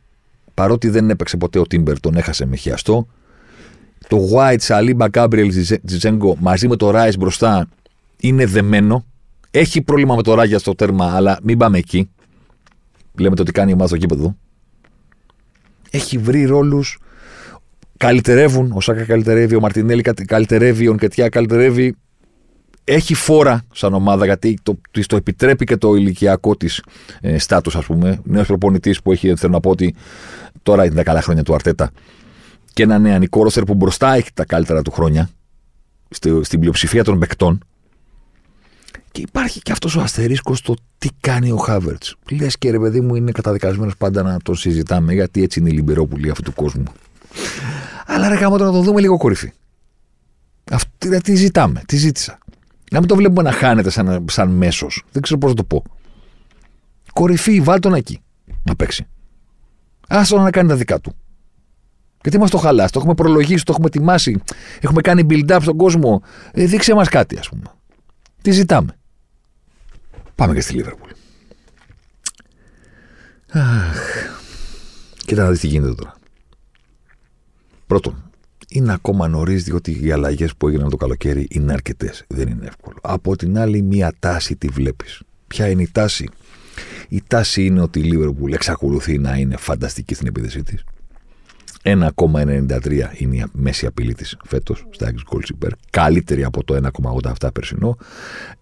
[0.53, 3.07] παρότι δεν έπαιξε ποτέ ο Τίμπερ, τον έχασε με χιαστό.
[4.07, 5.53] Το White, Σαλίμπα, Γκάμπριελ,
[5.85, 7.67] Ζιντσένκο μαζί με το Ράις μπροστά
[8.19, 9.05] είναι δεμένο.
[9.51, 12.09] Έχει πρόβλημα με το Ράγια στο τέρμα, αλλά μην πάμε εκεί.
[13.19, 14.35] Λέμε το τι κάνει η ομάδα στο γήπεδο.
[15.91, 16.99] Έχει βρει ρόλους.
[17.97, 18.71] Καλυτερεύουν.
[18.71, 21.95] Ο Σάκα καλυτερεύει, ο Μαρτινέλη καλυτερεύει, ο Νκετιά καλυτερεύει
[22.87, 24.77] έχει φόρα σαν ομάδα γιατί το,
[25.07, 26.83] το επιτρέπει και το ηλικιακό της
[27.21, 28.19] ε, στάτους, ας πούμε.
[28.23, 29.95] Νέος προπονητής που έχει, θέλω να πω ότι
[30.63, 31.91] τώρα είναι τα καλά χρόνια του Αρτέτα.
[32.75, 35.29] Και ένα νεανικό ρόστερ που μπροστά έχει τα καλύτερα του χρόνια
[36.09, 37.63] στη, στην πλειοψηφία των παικτών.
[39.11, 42.15] Και υπάρχει και αυτός ο αστερίσκος στο τι κάνει ο Χάβερτς.
[42.31, 45.71] Λες και ρε παιδί μου είναι καταδικασμένος πάντα να το συζητάμε γιατί έτσι είναι η
[45.71, 46.83] λιμπερόπουλη αυτού του κόσμου.
[48.05, 49.51] Αλλά ρε γάμο να το δούμε λίγο κορυφή.
[50.71, 52.37] Αυτή, τι ζητάμε, τι ζήτησα.
[52.91, 55.03] Να μην το βλέπουμε να χάνεται σαν, σαν μέσος.
[55.11, 55.83] Δεν ξέρω πώς να το πω.
[57.13, 58.19] Κορυφή, βάλ τον εκεί
[58.63, 59.07] να παίξει.
[60.07, 61.15] Άστο να κάνει τα δικά του.
[62.25, 64.41] Γιατί μας το χαλάς, το έχουμε προλογίσει, το έχουμε ετοιμάσει,
[64.81, 66.21] έχουμε κάνει build-up στον κόσμο.
[66.51, 67.63] Ε, δείξε μας κάτι, ας πούμε.
[68.41, 68.97] Τι ζητάμε.
[70.35, 71.09] Πάμε και στη Λίβερπουλ.
[73.51, 73.97] Αχ.
[75.25, 76.15] Κοίτα να δεις τι γίνεται τώρα.
[77.87, 78.31] Πρώτον,
[78.69, 82.23] είναι ακόμα νωρίς, διότι οι αλλαγές που έγιναν το καλοκαίρι είναι αρκετές.
[82.27, 82.97] Δεν είναι εύκολο.
[83.01, 85.21] Από την άλλη, μία τάση τη βλέπεις.
[85.47, 86.29] Ποια είναι η τάση,
[87.09, 90.83] Η τάση είναι ότι η Λίβερπουλ εξακολουθεί να είναι φανταστική στην επίδεσή της.
[91.85, 95.69] 1,93 είναι η μέση απειλή της φέτος στα 6 goals υπέρ.
[95.89, 97.97] Καλύτερη από το 1,87 περσινό.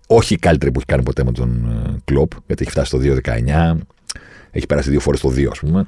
[0.08, 3.00] Όχι η καλύτερη που έχει κάνει ποτέ με τον ε, Κλοπ, γιατί έχει φτάσει στο
[3.26, 3.78] 2,19.
[4.52, 5.88] Έχει περάσει δύο φορές το 2, ας πούμε.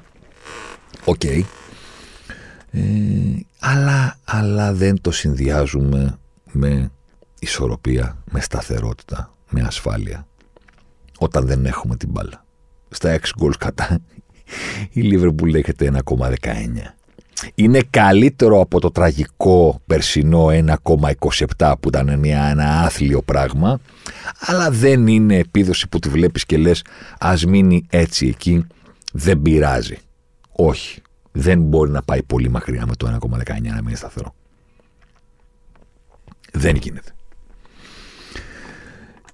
[1.05, 1.21] OK.
[1.23, 1.41] Okay.
[2.71, 2.81] Ε,
[3.59, 6.17] αλλά, αλλά δεν το συνδυάζουμε
[6.51, 6.91] με
[7.39, 10.27] ισορροπία, με σταθερότητα, με ασφάλεια.
[11.17, 12.45] Όταν δεν έχουμε την μπάλα.
[12.89, 13.99] Στα 6 γκολ κατά
[14.91, 16.27] η Λίβερπουλ έχει το 1,19.
[17.55, 20.47] Είναι καλύτερο από το τραγικό περσινό
[21.57, 23.79] 1,27 που ήταν μια, ένα άθλιο πράγμα,
[24.39, 26.83] αλλά δεν είναι επίδοση που τη βλέπεις και λες
[27.19, 28.67] ας μείνει έτσι εκεί,
[29.13, 29.97] δεν πειράζει.
[30.51, 31.01] Όχι
[31.37, 34.35] δεν μπορεί να πάει πολύ μακριά με το 1,19 να μείνει σταθερό.
[36.51, 37.14] Δεν γίνεται.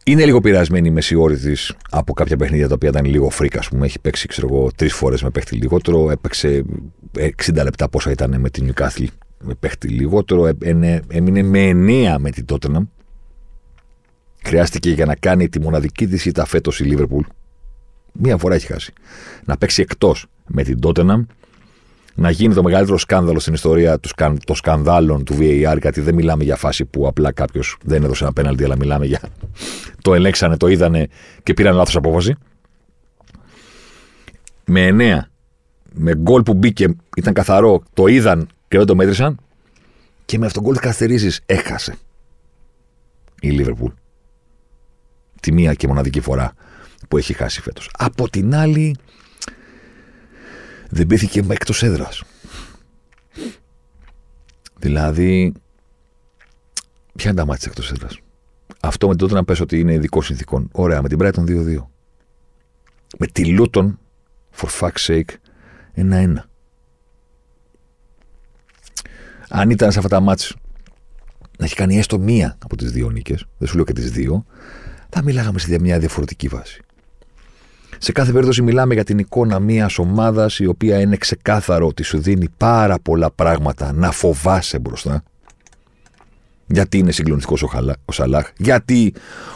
[0.04, 3.60] Είναι λίγο πειρασμένη η μεσιόρη της από κάποια παιχνίδια τα οποία ήταν λίγο φρίκα.
[3.60, 3.86] Α πούμε.
[3.86, 6.12] Έχει παίξει, ξέρω εγώ, τρεις φορές με παίχτη λιγότερο.
[6.12, 6.64] Έπαιξε
[7.16, 9.06] 60 λεπτά πόσα ήταν με την Newcastle
[9.40, 10.50] με παίχτη λιγότερο.
[11.08, 11.72] Έμεινε με
[12.14, 12.88] 9 με την Tottenham.
[14.44, 17.26] Χρειάστηκε για να κάνει τη μοναδική της ήττα φέτος η Liverpool.
[18.14, 18.94] Μία φορά έχει χάσει.
[19.46, 21.26] Να παίξει εκτός με την Tottenham
[22.22, 24.00] να γίνει το μεγαλύτερο σκάνδαλο στην ιστορία
[24.46, 28.34] των σκανδάλων του VAR, γιατί δεν μιλάμε για φάση που απλά κάποιος δεν έδωσε ένα
[28.34, 29.20] πέναλτι, αλλά μιλάμε για
[30.02, 31.08] το ελέξανε, το είδανε
[31.44, 32.36] και πήραν λάθος απόφαση.
[34.66, 35.30] Με εννέα,
[35.94, 39.38] με γκολ που μπήκε, ήταν καθαρό, το είδαν και δεν το μέτρησαν.
[40.26, 41.96] Και με αυτόν τον γκολ καθυστερήσει έχασε
[43.42, 43.92] η Λίβερπουλ.
[45.40, 46.54] Τη μία και μοναδική φορά
[47.08, 47.90] που έχει χάσει φέτος.
[47.98, 48.96] Από την άλλη,
[50.92, 52.24] δεν πήθηκε εκτός έδρας.
[54.80, 55.54] Δηλαδή,
[57.16, 58.20] ποια είναι τα μάτια εκτός έδρας;
[58.80, 60.70] Αυτό με τότε να πες ότι είναι ειδικό συνθήκων.
[60.72, 61.90] Ωραία, με την Brighton 2-2.
[63.18, 63.96] Με τη Luton,
[64.56, 65.36] for fuck's sake,
[65.96, 66.34] 1-1.
[69.50, 70.56] Αν ήταν σε αυτά τα μάτια
[71.58, 74.46] να έχει κάνει έστω μία από τις δύο νίκες, δεν σου λέω και τις δύο,
[75.10, 76.82] θα μιλάγαμε σε μια διαφορετική βάση.
[78.04, 82.20] Σε κάθε περίπτωση μιλάμε για την εικόνα μιας ομάδας η οποία είναι ξεκάθαρο ότι σου
[82.20, 85.24] δίνει πάρα πολλά πράγματα να φοβάσαι μπροστά.
[86.68, 87.70] Γιατί είναι συγκλονιστικός ο,
[88.06, 88.52] ο Σαλάχ.
[88.58, 89.14] Γιατί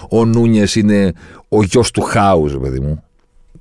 [0.09, 1.13] ο Νούνιες είναι
[1.49, 3.03] ο γιος του Χάους, παιδί μου.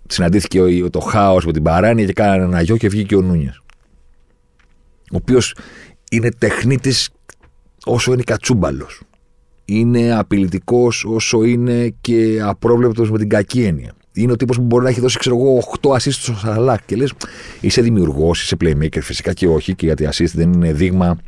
[0.07, 3.62] Συναντήθηκε ο, το Χάος με την παράνοια και κάνανε ένα γιο και βγήκε ο Νούνιες.
[5.12, 5.57] Ο οποίος
[6.11, 7.11] είναι τεχνίτης
[7.85, 9.03] όσο είναι κατσούμπαλος.
[9.64, 13.95] Είναι απειλητικός όσο είναι και απρόβλεπτος με την κακή έννοια.
[14.14, 16.78] Είναι ο τύπος που μπορεί να έχει δώσει, ξέρω εγώ, 8 assist στο Σαλάχ.
[16.86, 17.12] Και λες,
[17.60, 19.00] είσαι δημιουργός, είσαι playmaker.
[19.00, 21.18] Φυσικά και όχι, και γιατί assist δεν είναι δείγμα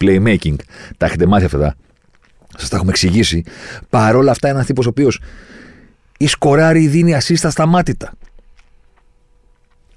[0.00, 0.54] playmaking.
[0.96, 1.74] Τα έχετε μάθει αυτά.
[2.56, 3.44] Σας τα έχουμε εξηγήσει.
[3.90, 5.20] Παρ' όλα αυτά, ένας τύπος ο οποίος
[6.18, 8.12] ή σκοράρει ή δίνει assist ασταμάτητα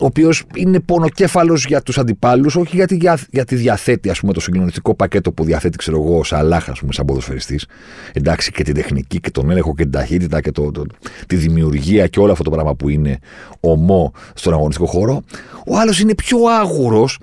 [0.01, 4.39] ο οποίος είναι πονοκέφαλος για τους αντιπάλους, όχι γιατί, για, γιατί διαθέτει ας πούμε, το
[4.39, 7.65] συγκλονιστικό πακέτο που διαθέτει, ξέρω εγώ, ο Σαλάχ, πούμε, σαν ποδοσφαιριστής.
[8.13, 10.85] Εντάξει, και την τεχνική και τον έλεγχο και την ταχύτητα και το, το,
[11.27, 13.19] τη δημιουργία και όλο αυτό το πράγμα που είναι
[13.59, 15.23] ομό στον αγωνιστικό χώρο.
[15.67, 17.19] Ο άλλος είναι πιο άγουρος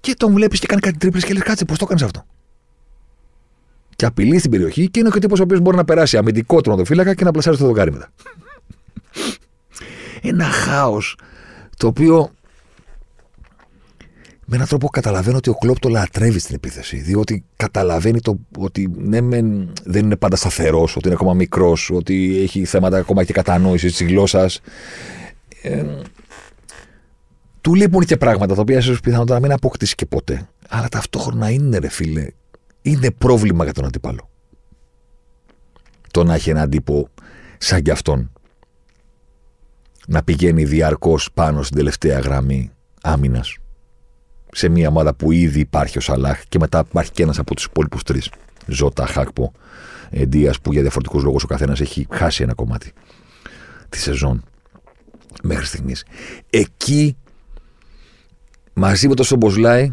[0.00, 2.24] και τον βλέπεις και κάνει κάτι τρίπλες και λες: Κάτσε, πώς το έκανες αυτό.
[3.96, 6.60] Και απειλεί στην περιοχή και είναι και ο τύπος ο οποίος μπορεί να περάσει αμυντικό
[6.60, 8.10] τροματοφύλακα και να πλασάρει το δοκάρι μετά
[10.22, 11.16] ένα χάος
[11.76, 12.30] το οποίο
[14.44, 16.96] με έναν τρόπο καταλαβαίνω ότι ο Κλόπ το λατρεύει στην επίθεση.
[16.96, 22.40] Διότι καταλαβαίνει το, ότι ναι, μεν, δεν είναι πάντα σταθερός, ότι είναι ακόμα μικρός, ότι
[22.42, 24.60] έχει θέματα ακόμα και κατανόησης της γλώσσας.
[25.62, 25.84] Ε,
[27.60, 30.48] του λείπουν και πράγματα τα οποία ίσως πιθανότατα να μην αποκτήσει και ποτέ.
[30.68, 32.26] Αλλά ταυτόχρονα είναι, ρε φίλε,
[32.82, 34.30] είναι πρόβλημα για τον αντίπαλο.
[36.10, 37.08] Το να έχει έναν τύπο
[37.58, 38.30] σαν κι αυτόν
[40.12, 42.70] να πηγαίνει διαρκώς πάνω στην τελευταία γραμμή
[43.02, 43.56] άμυνας.
[44.52, 47.64] Σε μια ομάδα που ήδη υπάρχει ο Σαλάχ και μετά υπάρχει και ένας από τους
[47.64, 48.30] υπόλοιπους τρεις.
[48.66, 49.52] Ζώτα, Χάκπο,
[50.26, 52.92] Ντία, που για διαφορετικούς λόγους ο καθένας έχει χάσει ένα κομμάτι
[53.88, 54.44] τη σεζόν
[55.42, 56.04] μέχρι στιγμής.
[56.50, 57.16] Εκεί
[58.72, 59.92] μαζί με το Σομποσλάι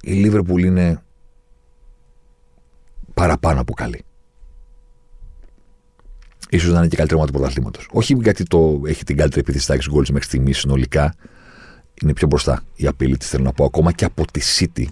[0.00, 1.02] η Λίβερπουλ είναι
[3.14, 4.04] παραπάνω από καλή
[6.50, 7.88] ίσως να είναι και καλύτερο ομάδα του πρωταθλήματος.
[7.92, 11.14] Όχι γιατί το έχει την καλύτερη επίθεση τάξη γκολ μέχρι στιγμής συνολικά.
[12.02, 14.84] Είναι πιο μπροστά η απειλή της, θέλω να πω, ακόμα και από τη City.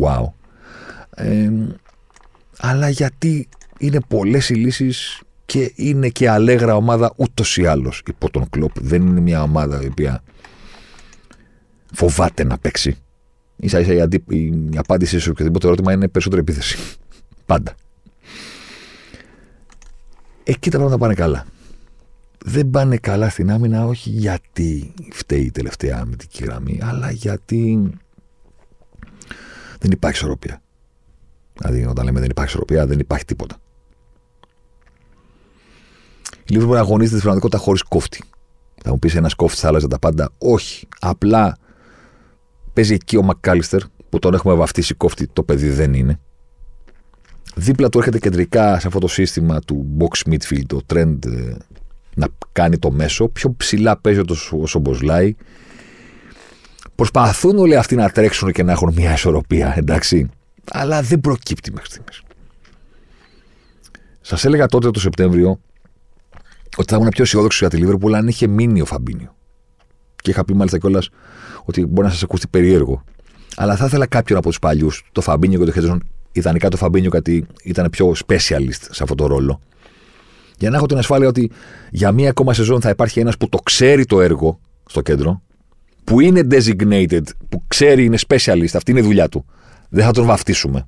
[0.00, 0.24] Wow.
[1.14, 1.50] Ε,
[2.58, 3.48] αλλά γιατί
[3.78, 8.80] είναι πολλές οι λύσεις και είναι και αλέγρα ομάδα ούτως ή άλλως υπό τον κλοπ.
[8.80, 10.22] Δεν είναι μια ομάδα η οποία
[11.94, 12.96] φοβάται να παίξει.
[13.64, 14.24] σα ίσα η, αντι...
[14.28, 16.78] η απάντησή σε οποιοδήποτε ερώτημα είναι περισσότερη επίθεση.
[17.46, 17.74] Πάντα.
[20.50, 21.46] Εκεί τα πράγματα πάνε καλά.
[22.44, 27.90] Δεν πάνε καλά στην άμυνα όχι γιατί φταίει η τελευταία αμυντική γραμμή, αλλά γιατί
[29.78, 30.62] δεν υπάρχει ισορροπία.
[31.58, 33.56] Δηλαδή, όταν λέμε δεν υπάρχει ισορροπία, δεν υπάρχει τίποτα.
[36.44, 38.22] Η Λίβερπουλ αγωνίζεται στην πραγματικότητα χωρίς κόφτη.
[38.82, 40.30] Θα μου πεις ένας κόφτης θα άλλαζε τα πάντα.
[40.38, 40.88] Όχι.
[41.00, 41.56] Απλά
[42.72, 45.26] παίζει εκεί ο Μακάλιστερ που τον έχουμε βαφτίσει κόφτη.
[45.26, 46.20] Το παιδί δεν είναι.
[47.60, 51.54] Δίπλα του έρχεται κεντρικά σε αυτό το σύστημα του box midfield, το trend ε,
[52.14, 53.28] να κάνει το μέσο.
[53.28, 54.20] Πιο ψηλά παίζει
[54.60, 55.34] ο Σομποσλάι.
[56.94, 60.28] Προσπαθούν όλοι αυτοί να τρέξουν και να έχουν μια ισορροπία, εντάξει.
[60.72, 62.22] Αλλά δεν προκύπτει μέχρι στιγμής.
[64.20, 65.60] Σας έλεγα τότε το Σεπτέμβριο
[66.76, 69.34] ότι θα ήμουν πιο αισιόδοξος για τη Λίβερπουλ αν είχε μείνει ο Φαμπίνιο.
[70.16, 71.08] Και είχα πει μάλιστα κιόλας
[71.64, 73.04] ότι μπορεί να σας ακούσει περίεργο.
[73.56, 76.02] Αλλά θα ήθελα κάποιον από τους παλιούς, το Φαμπίνιο και το Χέτζον,
[76.38, 79.60] ιδανικά το Φαμπίνιο κάτι ήταν πιο specialist σε αυτό το ρόλο.
[80.58, 81.50] Για να έχω την ασφάλεια ότι
[81.90, 85.42] για μία ακόμα σεζόν θα υπάρχει ένας που το ξέρει το έργο στο κέντρο,
[86.04, 89.44] που είναι designated, που ξέρει, είναι specialist, αυτή είναι η δουλειά του.
[89.88, 90.86] Δεν θα τον βαφτίσουμε.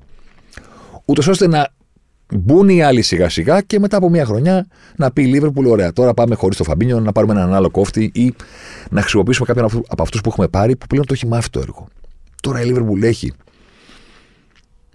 [1.05, 1.69] Ούτως ώστε να
[2.35, 5.93] μπουν οι άλλοι σιγά σιγά και μετά από μία χρονιά να πει η Λίβερπουλ: Ωραία,
[5.93, 8.35] τώρα πάμε χωρίς το Φαμπίνιο να πάρουμε έναν άλλο κόφτη ή
[8.91, 11.89] να χρησιμοποιήσουμε κάποιον από αυτού που έχουμε πάρει που πλέον το έχει μάθει το έργο.
[12.43, 13.33] Τώρα η Λίβερπουλ έχει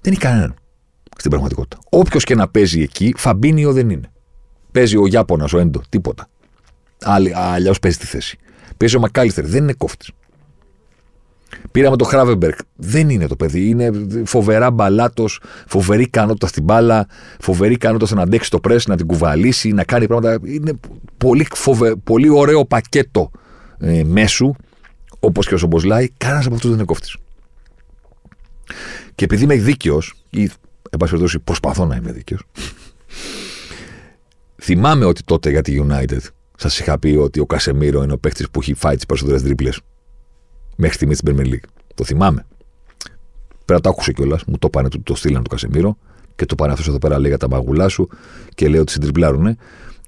[0.06, 0.54] δεν έχει κανέναν
[1.18, 1.78] στην πραγματικότητα.
[1.90, 4.12] Όποιος και να παίζει εκεί, Φαμπίνιο δεν είναι.
[4.72, 6.28] Παίζει ο Ιάπωνα, ο Έντο, τίποτα.
[7.34, 8.38] Αλλιώς παίζει τη θέση.
[8.78, 10.14] Παίζει ο Μακάλιστερ, δεν είναι κόφτη.
[11.72, 12.60] Πήραμε το Χράβεμπερκ.
[12.76, 13.70] Δεν είναι το παιδί.
[13.70, 13.92] Είναι
[14.26, 17.08] φοβερά μπαλάτος, φοβερή ικανότητα στην μπάλα,
[17.40, 20.40] φοβερή ικανότητα να αντέξει το πρέσ, να την κουβαλήσει, να κάνει πράγματα.
[20.44, 20.74] Είναι
[21.18, 21.96] πολύ, φοβε...
[21.96, 23.32] πολύ ωραίο πακέτο
[23.78, 24.54] ε, μέσου,
[25.20, 26.10] όπως και ο Σομποσλάι.
[26.18, 27.18] Κανένας από αυτούς δεν είναι κόφτης.
[29.16, 30.42] Και επειδή είμαι δίκαιος, ή
[30.90, 32.44] εν πάση περιπτώσει προσπαθώ να είμαι δίκαιος,
[34.62, 36.20] θυμάμαι ότι τότε για τη United
[36.58, 39.70] σας είχα πει ότι ο Κασεμίρο είναι ο παίχτη που έχει φάει τις περισσότερες τρίπλε
[40.76, 41.68] μέχρι στιγμή στην Premier League.
[41.94, 42.46] Το θυμάμαι.
[43.66, 44.44] Πρέπει να το άκουσε κιόλας.
[44.46, 45.98] Μου το πάνε, το, το στείλαν του Κασεμίρο
[46.36, 48.10] και το πάνε αυτός εδώ πέρα λέει για τα μαγουλά σου
[48.56, 49.58] και λέει ότι συντριπλάρουνε.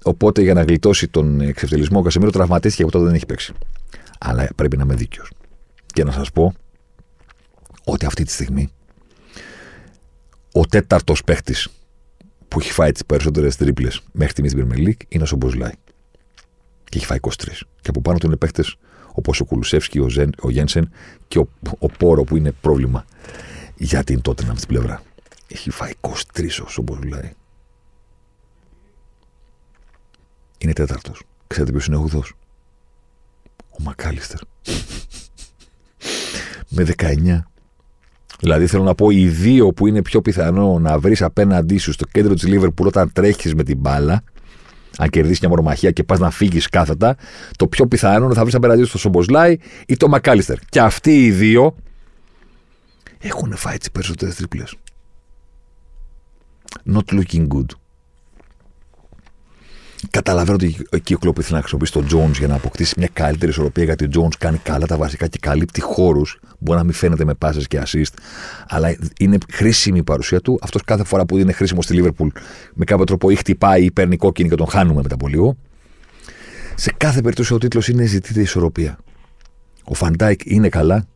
[0.04, 3.54] Οπότε για να γλιτώσει τον εξευτελισμό, ο Κασεμίρο τραυματίστηκε και από τότε δεν έχει παίξει.
[4.20, 5.32] Αλλά πρέπει να είμαι δίκαιος.
[5.86, 6.54] Και να σας πω
[7.84, 8.77] ότι αυτή τη στιγμή ο
[10.70, 11.70] τέταρτος παίχτης
[12.48, 15.72] που έχει φάει τις περισσότερες τρίπλες μέχρι στιγμή στην Premier League είναι ο Σομποσλάι.
[16.84, 17.30] Και έχει φάει 23.
[17.82, 18.78] Και από πάνω του είναι παίχτες
[19.14, 20.92] όπως ο Κουλουσεύσκι, ο, Ζεν, ο Γένσεν
[21.28, 21.50] και ο,
[21.80, 23.06] ο Πόρο που είναι πρόβλημα
[23.76, 25.02] για την τότε να την πλευρά.
[25.48, 26.12] Έχει φάει 23
[26.66, 27.32] ο Σομποσλάι.
[30.58, 31.24] Είναι τέταρτος.
[31.48, 32.24] Ξέρετε ποιος είναι ο
[33.70, 34.40] Ο Μακάλιστερ.
[36.70, 37.40] Με 19.
[38.40, 42.06] Δηλαδή θέλω να πω οι δύο που είναι πιο πιθανό να βρεις απέναντί σου στο
[42.12, 44.24] κέντρο της Λίβερπουλ όταν τρέχεις με την μπάλα,
[44.98, 47.16] αν κερδίσεις μια μορμαχία και πας να φύγεις κάθετα,
[47.56, 49.58] το πιο πιθανό είναι θα βρεις απέναντί σου το Σομποσλάι
[49.88, 50.58] ή το Μακάλιστερ.
[50.70, 51.76] Και αυτοί οι δύο
[53.18, 54.76] έχουν φάει τις περισσότερες τρίπλες.
[56.94, 57.66] Not looking good.
[60.10, 63.52] Καταλαβαίνω ότι εκεί ο Κλοπ ήθελε να χρησιμοποιήσει τον Jones για να αποκτήσει μια καλύτερη
[63.52, 66.40] ισορροπία γιατί ο Jones κάνει καλά τα βασικά και καλύπτει χώρους.
[66.60, 68.14] Μπορεί να μην φαίνεται με πάσε και ασίστ,
[68.68, 70.60] αλλά είναι χρήσιμη η παρουσία του.
[70.62, 72.28] Αυτός κάθε φορά που είναι χρήσιμος στη Liverpool
[72.74, 75.58] με κάποιο τρόπο ή χτυπάει ή παίρνει κόκκινη και τον χάνουμε μετά από λίγο.
[76.76, 78.98] Σε κάθε περίπτωση ο τίτλος είναι ζητείται ισορροπία.
[79.84, 81.08] Ο Φαν Ντάικ είναι καλά.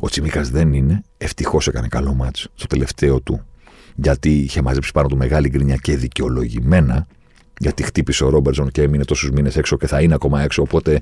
[0.00, 1.02] Ο Τσιμίκας δεν είναι.
[1.18, 3.46] Ευτυχώς έκανε καλό ματς στο τελευταίο του.
[3.94, 7.06] Γιατί είχε μαζέψει πάνω του μεγάλη γκρινιά και δικαιολογημένα
[7.58, 10.62] γιατί χτύπησε ο Ρόμπερτζον και έμεινε τόσους μήνες έξω και θα είναι ακόμα έξω.
[10.62, 11.00] Οπότε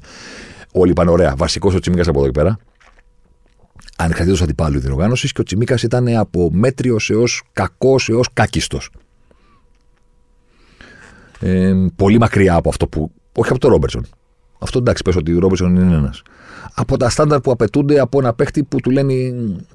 [0.72, 1.34] όλοι πάνε ωραία.
[1.36, 2.58] Βασικός ο Τσιμίκας από εδώ και πέρα.
[3.96, 8.78] Ανεξαρτήτως αντιπάλου διοργάνωσης και ο Τσιμίκας ήταν από μέτριος έως κακός έως κάκιστο.
[11.40, 13.10] Ε, πολύ μακριά από αυτό που.
[13.32, 14.06] Όχι από τον Ρόμπερτσον.
[14.58, 16.22] Αυτό εντάξει, πες ότι ο Ρόμπερτσον είναι ένας.
[16.74, 19.14] Από τα στάνταρ που απαιτούνται από ένα παίχτη που του λένε,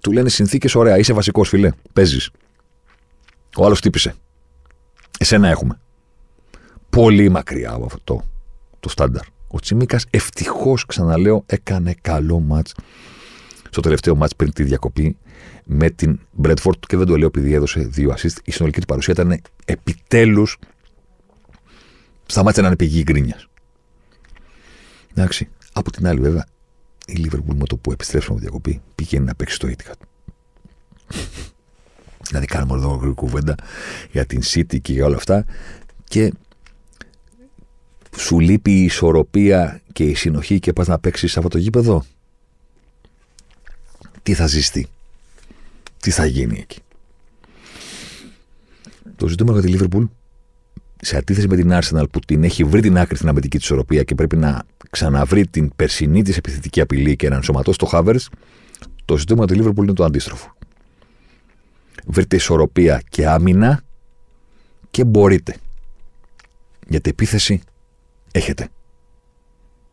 [0.02, 0.98] του λένε συνθήκες ωραία.
[0.98, 1.72] Είσαι βασικός φιλέ.
[1.94, 2.30] Παίζεις.
[3.58, 4.14] Ο άλλος τύπησε.
[5.20, 5.81] Εσένα έχουμε
[6.92, 8.24] πολύ μακριά από αυτό
[8.80, 9.24] το στάνταρ.
[9.48, 12.68] Ο Τσιμίκας ευτυχώς, ξαναλέω, έκανε καλό ματ
[13.70, 15.18] στο τελευταίο ματ πριν τη διακοπή
[15.66, 18.38] με την Μπρέτφορντ και δεν το λέω επειδή έδωσε δύο assist.
[18.44, 20.58] Η συνολική του παρουσία ήταν επιτέλους.
[22.26, 23.48] Σταμάτησε να είναι πηγή γκρίνιας.
[25.12, 25.50] Εντάξει.
[25.74, 26.46] Από την άλλη, βέβαια,
[27.06, 30.00] η Λίβερπουλ με το που επιστρέψαμε από διακοπή πήγαινε να παίξει το Ήτιχατ.
[32.28, 33.56] δηλαδή, κάνουμε εδώ κουβέντα
[34.12, 35.46] για την City και για όλα αυτά.
[36.04, 36.34] Και
[38.18, 42.05] σου λείπει η ισορροπία και η συνοχή και πας να παίξεις αυτό το γήπεδο;
[44.24, 44.88] Τι θα ζήσει,
[45.99, 46.80] τι θα γίνει εκεί;
[49.16, 50.03] Το ζητούμενο για τη Λίβερπουλ,
[51.01, 54.03] σε αντίθεση με την Arsenal που την έχει βρει την άκρη στην αμυντική της ισορροπία
[54.03, 58.16] και πρέπει να ξαναβρει την περσινή της επιθετική απειλή και να ενσωματώσει το Χάβερ,
[59.05, 60.55] το ζητούμενο για τη Λίβερπουλ είναι το αντίστροφο.
[62.05, 63.84] Βρείτε ισορροπία και άμυνα
[64.91, 65.55] και μπορείτε.
[66.88, 67.62] Γιατί επίθεση
[68.32, 68.68] έχετε.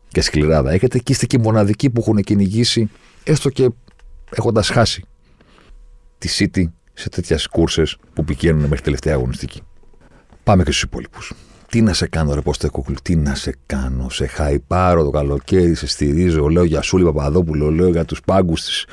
[0.07, 2.89] Και σκληράδα έχετε και είστε και οι μοναδικοί που έχουν κυνηγήσει,
[3.23, 3.69] έστω και
[4.29, 5.03] έχοντας χάσει
[6.17, 6.63] τη City
[6.93, 9.61] σε τέτοιες κούρσες που πηγαίνουν μέχρι τελευταία αγωνιστική.
[10.43, 11.33] Πάμε και στους υπόλοιπους.
[11.69, 14.09] Τι να σε κάνω, ρε Ποστέκοκλου, τι να σε κάνω.
[14.09, 16.47] Σε χαϊπάρω το καλοκαίρι, σε στηρίζω.
[16.47, 18.85] Λέω για Σούλη Παπαδόπουλο, λέω για τους πάγκους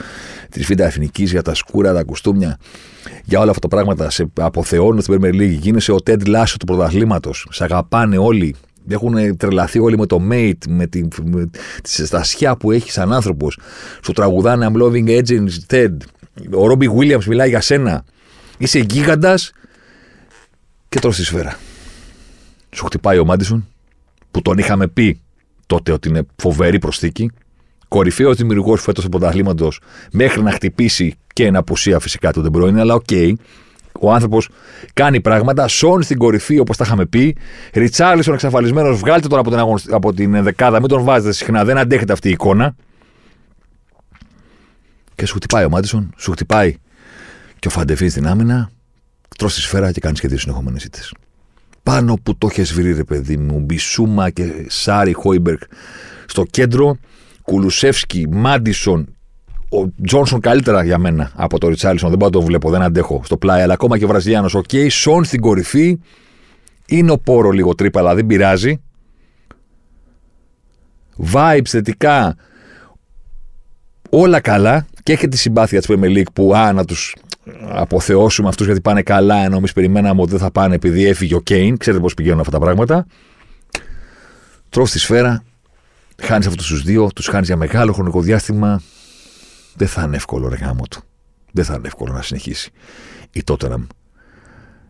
[0.51, 2.59] της Β' Εθνικής, για τα σκούρα, τα κουστούμια.
[3.24, 4.11] Για όλα αυτά τα πράγματα.
[4.11, 5.59] Σε αποθεώνουν στην Premier League.
[5.61, 7.47] Γίνεσαι ο Τέντ Λάσο του πρωταθλήματος.
[7.51, 8.55] Σε αγαπάνε όλοι.
[8.89, 11.51] Έχουν τρελαθεί όλοι με το mate, με τη, με
[11.82, 13.59] τη στασιά που έχει σαν άνθρωπος.
[14.05, 15.96] Σου τραγουδάνε I'm loving Ange instead.
[16.53, 18.05] Ο Robbie Williams μιλάει για σένα.
[18.59, 19.53] Είσαι γίγαντας
[20.89, 21.59] και τρως τη σφαίρα.
[22.70, 23.68] Σου χτυπάει ο Μάντισον
[24.30, 25.20] που τον είχαμε πει
[25.66, 27.30] τότε ότι είναι φοβερή προσθήκη.
[27.89, 29.80] Κορυφαίος δημιουργός φέτος του πρωταθλήματος
[30.12, 33.04] μέχρι να χτυπήσει και ένα απουσία φυσικά του Ντεμπρόινε, αλλά OK.
[33.11, 33.32] Okay,
[34.01, 34.49] ο άνθρωπος
[34.92, 35.68] κάνει πράγματα.
[35.68, 37.36] Σον στην κορυφή, όπως τα είχαμε πει.
[37.72, 38.96] Ριτσάρλισον εξαφανισμένο.
[38.97, 39.86] Βγάλτε τον από την, αγωνισ...
[39.90, 40.80] από την δεκάδα.
[40.80, 41.64] Μην τον βάζετε συχνά.
[41.64, 42.74] Δεν αντέχεται αυτή η εικόνα.
[45.14, 46.74] Και σου χτυπάει ο Μάντισον, σου χτυπάει
[47.59, 48.70] και ο Φαν ντε Φεν στην άμυνα.
[49.38, 50.98] Τρως τη σφαίρα και κάνει και δύο συνεχόμενες ήττες.
[51.82, 55.59] Πάνω που το έχεις βρει, ρε παιδί μου, Μπισουμά και Σαρ ή Χόιμπεργκ
[56.26, 56.97] στο κέντρο.
[57.42, 59.15] Κουλουσεύσκι, Μάντισον,
[59.68, 62.09] ο Τζόνσον καλύτερα για μένα από το Ριτσάρλισον.
[62.08, 63.62] Δεν μπορώ να το βλέπω, δεν αντέχω στο πλάι.
[63.62, 64.64] Αλλά ακόμα και ο Βραζιλιάνος, OK.
[64.72, 64.86] Okay.
[64.90, 66.00] Σον στην κορυφή.
[66.86, 68.80] Είναι ο Πόρο λίγο τρύπα, αλλά δεν πειράζει.
[71.32, 72.36] Vibes θετικά.
[74.10, 74.86] Όλα καλά.
[75.02, 77.16] Και έχει τη συμπάθεια της Premier League που α, να τους
[77.68, 81.40] αποθεώσουμε αυτούς γιατί πάνε καλά, ενώ εμείς περιμέναμε ότι δεν θα πάνε επειδή έφυγε ο
[81.40, 81.76] Κέιν.
[81.76, 83.06] Ξέρετε πώς πηγαίνουν αυτά τα πράγματα.
[84.68, 85.42] Τρώ στη σφαίρα,
[86.22, 88.82] χάνεις αυτού τους δύο, τους χάνεις για μεγάλο χρονικό διάστημα
[89.76, 91.02] δεν θα είναι εύκολο ρε γάμο του.
[91.52, 92.70] Δεν θα είναι εύκολο να συνεχίσει
[93.30, 93.86] η Tottenham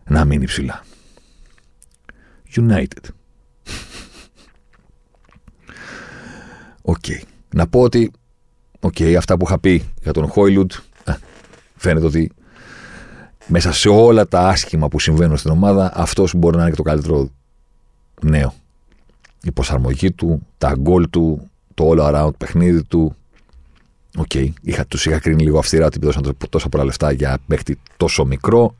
[0.07, 0.83] να μείνει ψηλά.
[2.55, 3.09] United.
[6.81, 6.97] OK.
[7.07, 7.21] Okay.
[7.49, 8.11] Να πω ότι
[8.79, 10.71] OK, okay, αυτά που είχα πει για τον Χόιλουντ
[11.75, 12.31] φαίνεται ότι
[13.47, 16.83] μέσα σε όλα τα άσχημα που συμβαίνουν στην ομάδα, αυτός μπορεί να είναι και το
[16.83, 17.29] καλύτερο
[18.21, 18.53] νέο.
[19.41, 23.15] Η προσαρμογή του, τα γκολ του, το all around παιχνίδι του.
[24.17, 24.49] OK, okay.
[24.61, 28.75] είχα, τους είχα κρίνει λίγο αυστηρά ότι δώσαν τόσα πολλά λεφτά για παίχτη τόσο μικρό.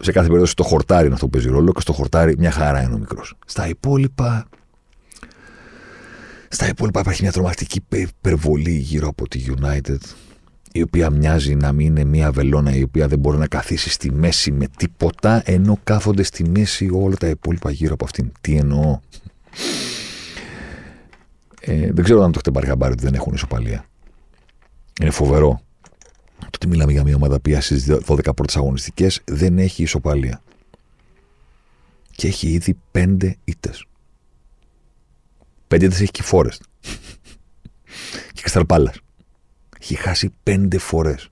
[0.00, 2.82] Σε κάθε περίπτωση το χορτάρι είναι αυτό που παίζει ρόλο και στο χορτάρι μια χαρά
[2.82, 3.34] είναι ο μικρός.
[3.46, 4.48] Στα υπόλοιπα.
[6.48, 9.98] Στα υπόλοιπα υπάρχει μια τρομακτική υπερβολή γύρω από τη United
[10.72, 14.12] η οποία μοιάζει να μην είναι μια βελόνα η οποία δεν μπορεί να καθίσει στη
[14.12, 18.32] μέση με τίποτα ενώ κάθονται στη μέση όλα τα υπόλοιπα γύρω από αυτήν.
[18.40, 19.00] Τι εννοώ;
[21.60, 23.84] Ε, δεν ξέρω αν το έχετε πάρει χαμπάρι ότι δεν έχουν ισοπαλία.
[25.00, 25.60] Είναι φοβερό.
[26.38, 30.42] Το ότι μιλάμε για μια ομάδα που στι 12 πρώτες αγωνιστικές δεν έχει ισοπαλία.
[32.10, 33.86] Και έχει ήδη 5 ήττες.
[35.68, 36.62] 5 ήττες έχει και Φόρεστ.
[38.32, 38.92] και Κασταλπάλα.
[39.80, 41.28] Έχει χάσει 5 φορές.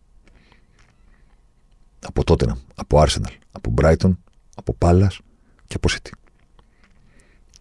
[2.06, 4.16] Από τότε, από Arsenal, από Brighton,
[4.54, 5.18] από Palace
[5.66, 6.10] και από City.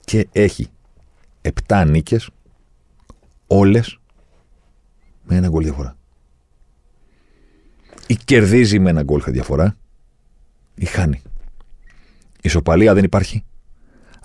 [0.05, 0.69] Και έχει
[1.67, 2.29] 7 νίκες
[3.51, 3.99] Όλες
[5.29, 5.95] με ένα γκολ διαφορά.
[8.07, 9.77] Ή κερδίζει με ένα γκολ διαφορά
[10.75, 11.21] ή χάνει.
[12.41, 13.43] Ισοπαλία δεν υπάρχει.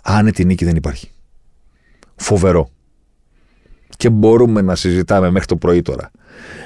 [0.03, 1.11] Άνετη νίκη δεν υπάρχει.
[2.17, 2.71] Φοβερό.
[3.97, 6.11] Και μπορούμε να συζητάμε μέχρι το πρωί τώρα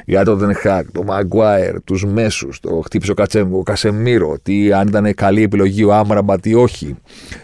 [0.04, 3.14] για το Δενχάκ, το Μαγκουάερ, τους μέσους, το χτύπησε
[3.50, 6.96] ο, Κασεμίρο, τι αν ήταν καλή επιλογή ο Άμραμπα, τι όχι,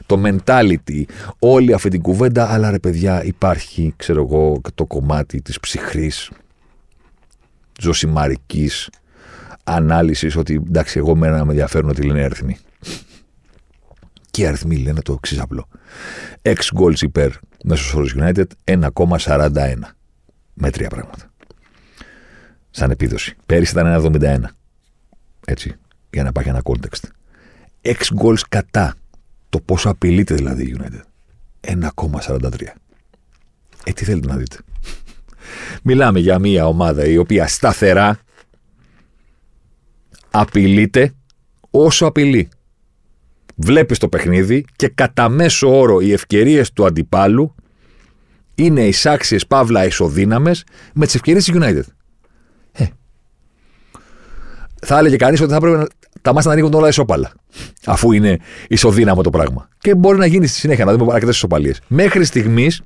[0.07, 1.03] το mentality,
[1.39, 2.53] όλη αυτή την κουβέντα.
[2.53, 6.31] Αλλά ρε παιδιά, υπάρχει, ξέρω εγώ, το κομμάτι της ψυχρής,
[7.81, 8.71] ζωσιμαρική
[9.65, 12.57] ανάλυσης ότι εντάξει, εγώ μένα με ενδιαφέρουν ότι λένε αριθμοί.
[14.31, 15.69] Και οι αριθμοί λένε το εξής απλό.
[16.43, 17.31] 6 goals υπέρ
[17.65, 19.75] μέσω όρος United 1,41.
[20.55, 21.29] Με τρία πράγματα
[22.75, 23.35] σαν επίδοση.
[23.47, 24.39] Πέρυσι ήταν 1,71.
[25.47, 25.75] Έτσι,
[26.11, 27.09] για να υπάρχει ένα context.
[27.83, 28.95] 6 goals κατά.
[29.49, 31.01] Το πόσο απειλείται δηλαδή η United.
[31.61, 32.51] 1,43.
[33.85, 34.57] Ε, τι θέλετε να δείτε.
[35.83, 38.19] Μιλάμε για μια ομάδα η οποία σταθερά
[40.31, 41.15] απειλείται
[41.71, 42.49] όσο απειλεί.
[43.57, 47.55] Βλέπεις το παιχνίδι και κατά μέσο όρο οι ευκαιρίες του αντιπάλου
[48.55, 51.83] είναι εισάξιες παύλα ισοδύναμες με τις ευκαιρίες της United
[54.85, 55.87] θα έλεγε κανείς ότι θα πρέπει να,
[56.23, 57.33] τα μάτια να ανοίγουν όλα ισόπαλα.
[57.87, 58.39] Αφού είναι
[58.69, 59.69] ισοδύναμο το πράγμα.
[59.79, 61.81] Και μπορεί να γίνει στη συνέχεια, να δούμε αρκετές ισοπαλίες.
[61.87, 62.83] Μέχρι στιγμής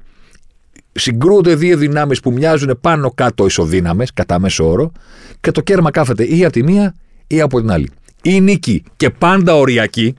[0.98, 4.92] συγκρούονται δύο δυνάμεις που μοιάζουν πάνω κάτω ισοδύναμες, κατά μέσο όρο,
[5.40, 6.94] και το κέρμα κάθεται ή από τη μία
[7.26, 7.90] ή από την άλλη.
[8.22, 10.14] Η νίκη και πάντα οριακή.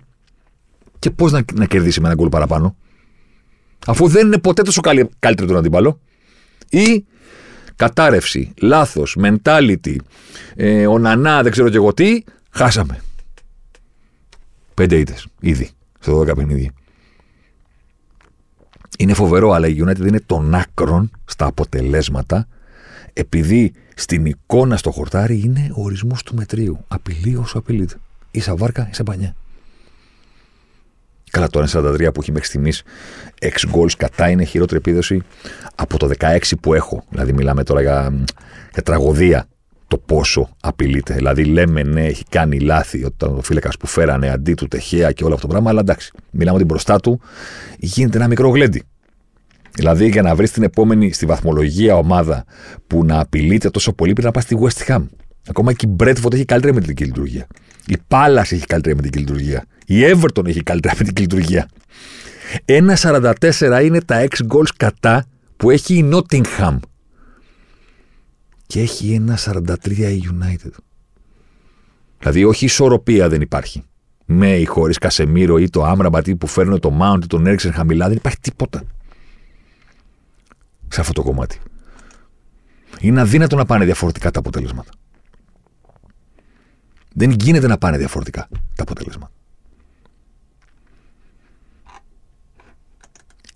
[1.00, 2.76] Και πώς να, να κερδίσει με έναν γκολ παραπάνω,
[3.86, 4.82] αφού δεν είναι ποτέ τόσο
[5.20, 6.00] καλύτερο τον αντίπαλο.
[6.70, 7.06] Ή
[7.76, 9.96] κατάρρευση, λάθος, mentality,
[10.56, 13.02] ε, ο Νανά, δεν ξέρω και εγώ τι, χάσαμε.
[14.74, 15.70] Πέντε ήττες ήδη
[16.00, 16.72] στο 12 παιχνίδι.
[19.02, 22.48] Είναι φοβερό, αλλά η United είναι των άκρων στα αποτελέσματα,
[23.14, 26.86] επειδή στην εικόνα στο χορτάρι είναι ο ορισμός του μετρίου.
[26.88, 27.96] Απειλεί όσο απειλείται.
[28.32, 29.36] Είσαι βάρκα, είσαι πανιά.
[31.32, 32.84] Καλά, το 1,43 που έχει μέχρι στιγμής
[33.42, 35.22] 6 goals κατά είναι χειρότερη επίδοση
[35.76, 37.04] από το 16 που έχω.
[37.10, 38.14] Δηλαδή, μιλάμε τώρα για,
[38.74, 39.48] για τραγωδία
[39.90, 41.14] το πόσο απειλείται.
[41.14, 45.24] Δηλαδή, λέμε ναι, έχει κάνει λάθη όταν ο φύλακα που φέρανε αντί του τεχαία και
[45.24, 47.22] όλο αυτό το πράγμα, αλλά εντάξει, μιλάμε ότι μπροστά του
[47.78, 48.84] γίνεται ένα μικρό γλέντι.
[49.72, 52.46] Δηλαδή, για να βρεις την επόμενη στη βαθμολογία ομάδα
[52.88, 55.06] που να απειλείται τόσο πολύ, πρέπει να πας στη West Ham.
[55.48, 57.48] Ακόμα και η Μπρέτφορντ έχει καλύτερη μετρική λειτουργία.
[57.88, 59.66] Η Πάλα έχει καλύτερη μετρική λειτουργία.
[59.86, 61.68] Η Everton έχει καλύτερη μετρική λειτουργία.
[62.66, 65.26] 1,44 είναι τα 6 goals κατά
[65.58, 66.80] που έχει η Nottingham.
[68.70, 70.72] Και έχει 1,43 η United.
[72.20, 73.84] Δηλαδή, όχι ισορροπία δεν υπάρχει.
[74.26, 78.08] Με ή χωρίς Κασεμίρο ή το Άμραμπατ που φέρνουν το Mount ή τον έριξαν χαμηλά,
[78.08, 78.84] δεν υπάρχει τίποτα.
[80.88, 81.60] Σε αυτό το κομμάτι.
[83.00, 84.92] Είναι αδύνατο να πάνε διαφορετικά τα αποτελέσματα.
[87.14, 89.32] Δεν γίνεται να πάνε διαφορετικά τα αποτελέσματα.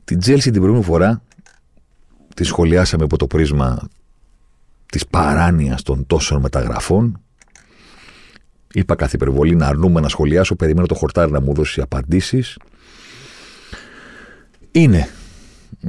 [0.03, 1.21] Την Τζέλση την προηγούμενη φορά
[2.35, 3.87] τη σχολιάσαμε από το πρίσμα
[4.93, 7.21] της παράνοιας των τόσων μεταγραφών.
[8.73, 12.57] Είπα κάθε υπερβολή να αρνούμε να σχολιάσω, περιμένω το χορτάρι να μου δώσει απαντήσεις.
[14.71, 15.07] Είναι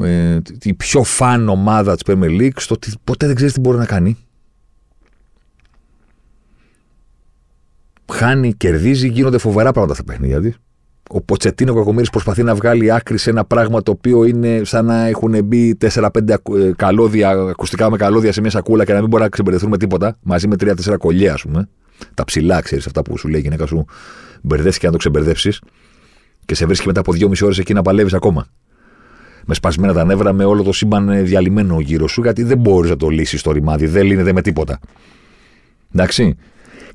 [0.00, 3.78] ε, η πιο φαν ομάδα της Premier League στο ότι ποτέ δεν ξέρεις τι μπορεί
[3.78, 4.16] να κάνει.
[8.12, 10.56] χάνει, κερδίζει, γίνονται φοβερά πράγματα στα παιχνίδια της.
[11.08, 15.06] Ο Ποτσετίνο Κακομήρη προσπαθεί να βγάλει άκρη σε ένα πράγμα το οποίο είναι σαν να
[15.06, 16.36] έχουν μπει 4-5 ε,
[16.76, 20.16] καλώδια, ακουστικά με καλώδια σε μια σακούλα και να μην μπορεί να ξεμπερδευτούν με τίποτα,
[20.22, 21.68] μαζί με 3-4 κολλιέ, ας πούμε.
[22.14, 23.84] τα ψηλά, ξέρεις, αυτά που σου λέει η γυναίκα σου,
[24.42, 25.52] μπερδεύτηκε να το ξεμπερδέψει
[26.44, 28.46] και σε βρίσκει μετά από δυόμιση ώρες εκεί να παλεύεις ακόμα.
[29.46, 32.96] Με σπασμένα τα νεύρα, με όλο το σύμπαν διαλυμένο γύρω σου, γιατί δεν μπορείς να
[32.96, 34.78] το λύσεις το ρημάδι, δεν λύνεται με τίποτα.
[35.94, 36.36] Εντάξει.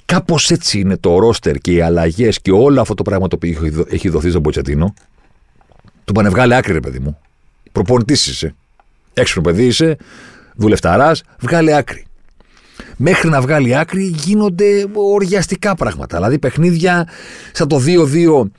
[0.09, 3.85] Κάπως έτσι είναι το ρόστερ και οι αλλαγές και όλο αυτό το πράγμα το οποίο
[3.89, 4.93] έχει δοθεί στον Ποτσετίνο.
[6.05, 7.17] Του πάνε βγάλε άκρη, ρε παιδί μου.
[7.71, 8.55] Προπονητής είσαι.
[9.13, 9.97] Έξυπνο παιδί είσαι,
[10.55, 12.05] δουλευταράς, βγάλε άκρη.
[12.97, 16.17] Μέχρι να βγάλει άκρη γίνονται οριαστικά πράγματα.
[16.17, 17.07] Δηλαδή παιχνίδια
[17.51, 18.49] σαν το 2-2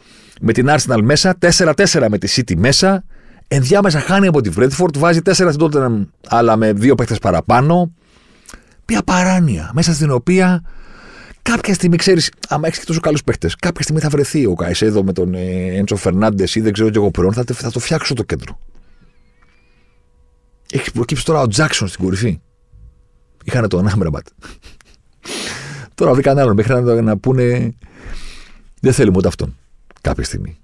[0.41, 3.05] με την Arsenal μέσα, 4-4 με τη City μέσα.
[3.49, 7.93] Ενδιάμεσα χάνει από τη Fredford, βάζει 4 στην Tottenham, αλλά με δύο παίχτε παραπάνω.
[8.87, 10.63] Μια παράνοια μέσα στην οποία
[11.43, 15.05] κάποια στιγμή ξέρεις, άμα έχεις και τόσο καλούς παίχτες, κάποια στιγμή θα βρεθεί ο Καϊσέδο
[15.05, 18.23] με τον Έντσο Φερνάντες ή δεν ξέρω και εγώ ποιον, θα, θα το φτιάξω το
[18.23, 18.59] κέντρο.
[20.73, 22.41] Έχεις προκύψει τώρα ο Τζάξον στην κορυφή.
[23.45, 24.27] Είχαν τον Άμραμπατ.
[25.95, 27.75] τώρα βρήκαν άλλον μέχρι να, να πούνε.
[28.81, 29.57] Δεν θέλουμε ούτε αυτόν
[30.01, 30.59] κάποια στιγμή.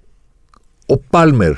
[0.85, 1.53] Ο Πάλμερ,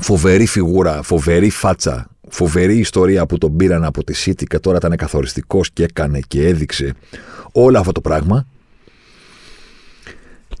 [0.00, 4.96] φοβερή φιγούρα, φοβερή φάτσα, φοβερή ιστορία που τον πήραν από τη City και τώρα ήταν
[4.96, 6.94] καθοριστικός και έκανε και έδειξε
[7.52, 8.46] όλο αυτό το πράγμα.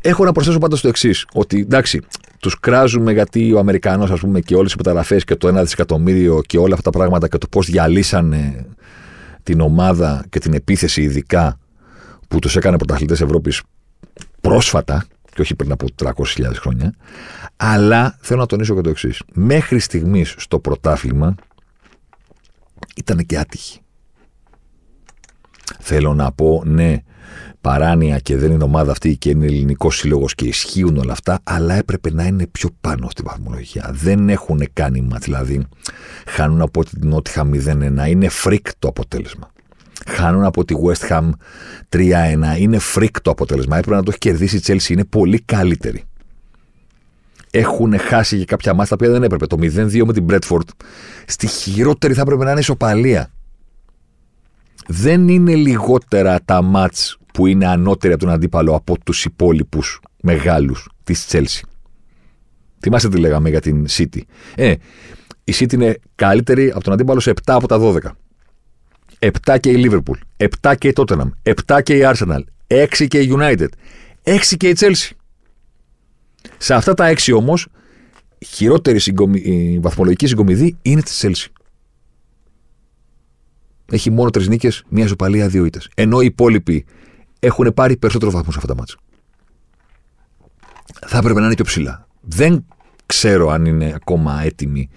[0.00, 2.00] Έχω να προσθέσω πάντως το εξής: Ότι εντάξει,
[2.40, 6.40] τους κράζουμε γιατί ο Αμερικανός, ας πούμε, και όλες οι μεταγραφές και το 1 δισεκατομμύριο
[6.46, 8.66] και όλα αυτά τα πράγματα και το πώς διαλύσανε
[9.42, 11.58] την ομάδα και την επίθεση, ειδικά
[12.28, 13.62] που τους έκανε πρωταθλητές Ευρώπης
[14.40, 16.12] πρόσφατα και όχι πριν από 300.000
[16.54, 16.94] χρόνια.
[17.56, 19.22] Αλλά θέλω να τονίσω και το εξής.
[19.32, 21.34] Μέχρι στιγμής στο πρωτάθλημα
[22.96, 23.80] ήταν και άτυχη.
[25.80, 26.96] Θέλω να πω, ναι,
[27.60, 31.74] παράνοια και δεν είναι ομάδα αυτή και είναι ελληνικός σύλλογος και ισχύουν όλα αυτά, αλλά
[31.74, 33.90] έπρεπε να είναι πιο πάνω στη βαθμολογία.
[33.92, 35.66] Δεν έχουν κάνει μα, δηλαδή
[36.26, 38.08] χάνουν από την Νότιγχαμ 0-1.
[38.08, 39.50] Είναι freak το αποτέλεσμα.
[40.06, 41.30] Χάνουν από τη West Ham
[41.88, 42.58] 3-1.
[42.58, 43.76] Είναι freak το αποτέλεσμα.
[43.76, 44.88] Έπρεπε να το έχει κερδίσει η Chelsea.
[44.88, 46.04] Είναι πολύ καλύτερη.
[47.50, 49.46] Έχουν χάσει και κάποια ματς τα οποία δεν έπρεπε.
[49.46, 50.68] Το 0-2 με την Brentford.
[51.26, 53.30] Στη χειρότερη θα έπρεπε να είναι ισοπαλία.
[54.86, 60.88] Δεν είναι λιγότερα τα μάτς που είναι ανώτερη από τον αντίπαλο από τους υπόλοιπους μεγάλους
[61.04, 61.60] της Chelsea.
[62.80, 64.20] Θυμάστε τι λέγαμε για την City.
[64.54, 64.74] Ε,
[65.44, 67.98] η City είναι καλύτερη από τον αντίπαλο σε 7 από τα 12.
[69.18, 71.30] 7 και η Liverpool, 7 και η Tottenham,
[71.66, 73.68] 7 και η Arsenal, 6 και η United,
[74.22, 75.10] 6 και η Chelsea.
[76.58, 77.66] Σε αυτά τα 6 όμως,
[78.46, 79.38] χειρότερη συγκομι...
[79.38, 81.50] η βαθμολογική συγκομιδή είναι της Chelsea.
[83.90, 85.90] Έχει μόνο τρεις νίκες, μία ζωπαλία, δύο ήττες.
[85.94, 86.84] Ενώ οι υπόλοιποι
[87.40, 88.96] έχουν πάρει περισσότερο βαθμό σε αυτά τα μάτια.
[91.06, 92.06] Θα έπρεπε να είναι πιο ψηλά.
[92.20, 92.64] Δεν
[93.06, 94.88] ξέρω αν είναι ακόμα έτοιμη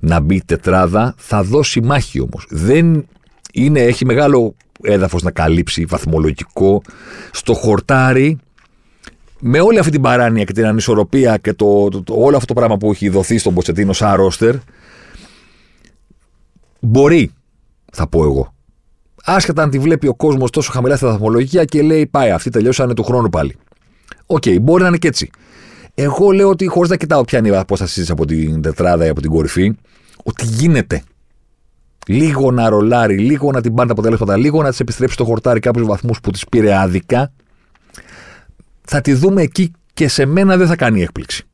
[0.00, 1.14] να μπει τετράδα.
[1.16, 2.46] Θα δώσει μάχη όμως.
[2.50, 3.06] Δεν
[3.52, 6.82] είναι, έχει μεγάλο έδαφος να καλύψει βαθμολογικό
[7.30, 8.38] στο χορτάρι
[9.40, 12.76] με όλη αυτή την παράνοια και την ανισορροπία και το, το, όλο αυτό το πράγμα
[12.76, 14.54] που έχει δοθεί στον Ποτσετίνο σαν ρόστερ
[16.80, 17.30] μπορεί,
[17.92, 18.54] θα πω εγώ,
[19.28, 22.94] Άσχετα αν τη βλέπει ο κόσμος τόσο χαμηλά στα βαθμολογία και λέει πάει, αυτοί τελειώσανε
[22.94, 23.56] του χρόνου πάλι.
[24.26, 25.30] OK, okay, μπορεί να είναι και έτσι.
[25.94, 29.20] Εγώ λέω ότι χωρίς να κοιτάω ποια είναι η απόσταση από την τετράδα ή από
[29.20, 29.76] την κορυφή,
[30.22, 31.02] ότι γίνεται.
[32.06, 35.60] Λίγο να ρολάρει, λίγο να την πάρει τα αποτελέσματα, λίγο να της επιστρέψει στο χορτάρι
[35.60, 37.32] κάποιους βαθμούς που της πήρε άδικα.
[38.86, 41.44] Θα τη δούμε εκεί και σε μένα δεν θα κάνει έκπληξη.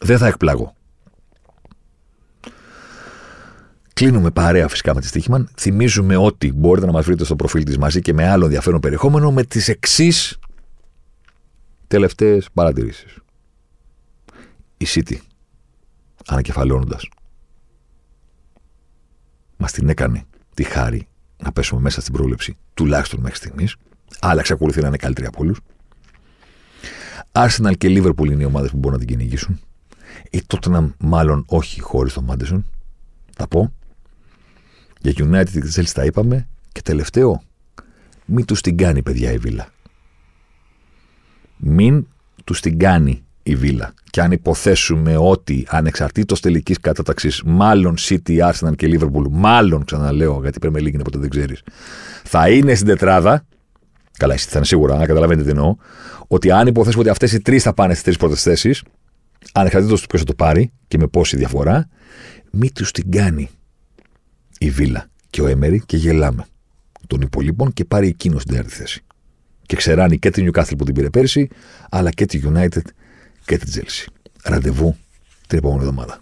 [0.00, 0.74] Δεν θα εκπλάγω.
[3.92, 5.50] Κλείνουμε παρέα φυσικά με τη Στίχημαν.
[5.56, 9.32] Θυμίζουμε ότι μπορείτε να μας βρείτε στο προφίλ της μαζί και με άλλο ενδιαφέρον περιεχόμενο
[9.32, 10.38] με τις εξής
[11.86, 13.16] τελευταίες παρατηρήσεις.
[14.76, 15.16] Η City,
[16.26, 17.00] ανακεφαλώνοντα,
[19.56, 20.24] μας την έκανε
[20.54, 23.76] τη χάρη να πέσουμε μέσα στην πρόληψη, τουλάχιστον μέχρι στιγμής.
[24.20, 25.60] Αλλά εξακολουθεί να είναι καλύτερη από όλους.
[27.32, 29.60] Arsenal και Liverpool είναι οι ομάδες που μπορούν να την κυνηγήσουν.
[30.30, 32.66] Η Tottenham μάλλον όχι χωρίς τον Μάντεσον.
[33.36, 33.72] Θα πω.
[35.00, 36.48] Για United και Chelsea τα είπαμε.
[36.72, 37.42] Και τελευταίο,
[38.24, 39.68] μην τους την κάνει, παιδιά, η Βίλα.
[41.56, 42.06] Μην
[42.44, 43.94] τους την κάνει η Βίλα.
[44.10, 50.58] Και αν υποθέσουμε ότι ανεξαρτήτως τελικής κατάταξης, μάλλον City, Arsenal και Liverpool, μάλλον ξαναλέω, γιατί
[50.58, 51.62] πρέπει να ποτέ δεν ξέρεις,
[52.24, 53.44] θα είναι στην τετράδα.
[54.20, 55.76] Καλά, εσύ θα είναι σίγουρα, να καταλαβαίνετε τι εννοώ.
[56.26, 58.82] Ότι αν υποθέσουμε ότι αυτές οι τρεις θα πάνε στις τρεις πρώτες θέσεις,
[59.52, 61.88] ανεξαρτήτω του ποιος θα το πάρει και με πόση διαφορά,
[62.50, 63.50] μην τους την κάνει
[64.58, 66.46] η Βίλα και ο Έμερι και γελάμε
[67.06, 69.04] των υπολείπων και πάρει εκείνος την τέταρτη θέση.
[69.66, 71.48] Και ξεράνει και την Newcastle που την πήρε πέρσι,
[71.90, 72.82] αλλά και τη United
[73.44, 74.06] και την Chelsea.
[74.44, 74.96] Ραντεβού
[75.46, 76.20] την επόμενη εβδομάδα.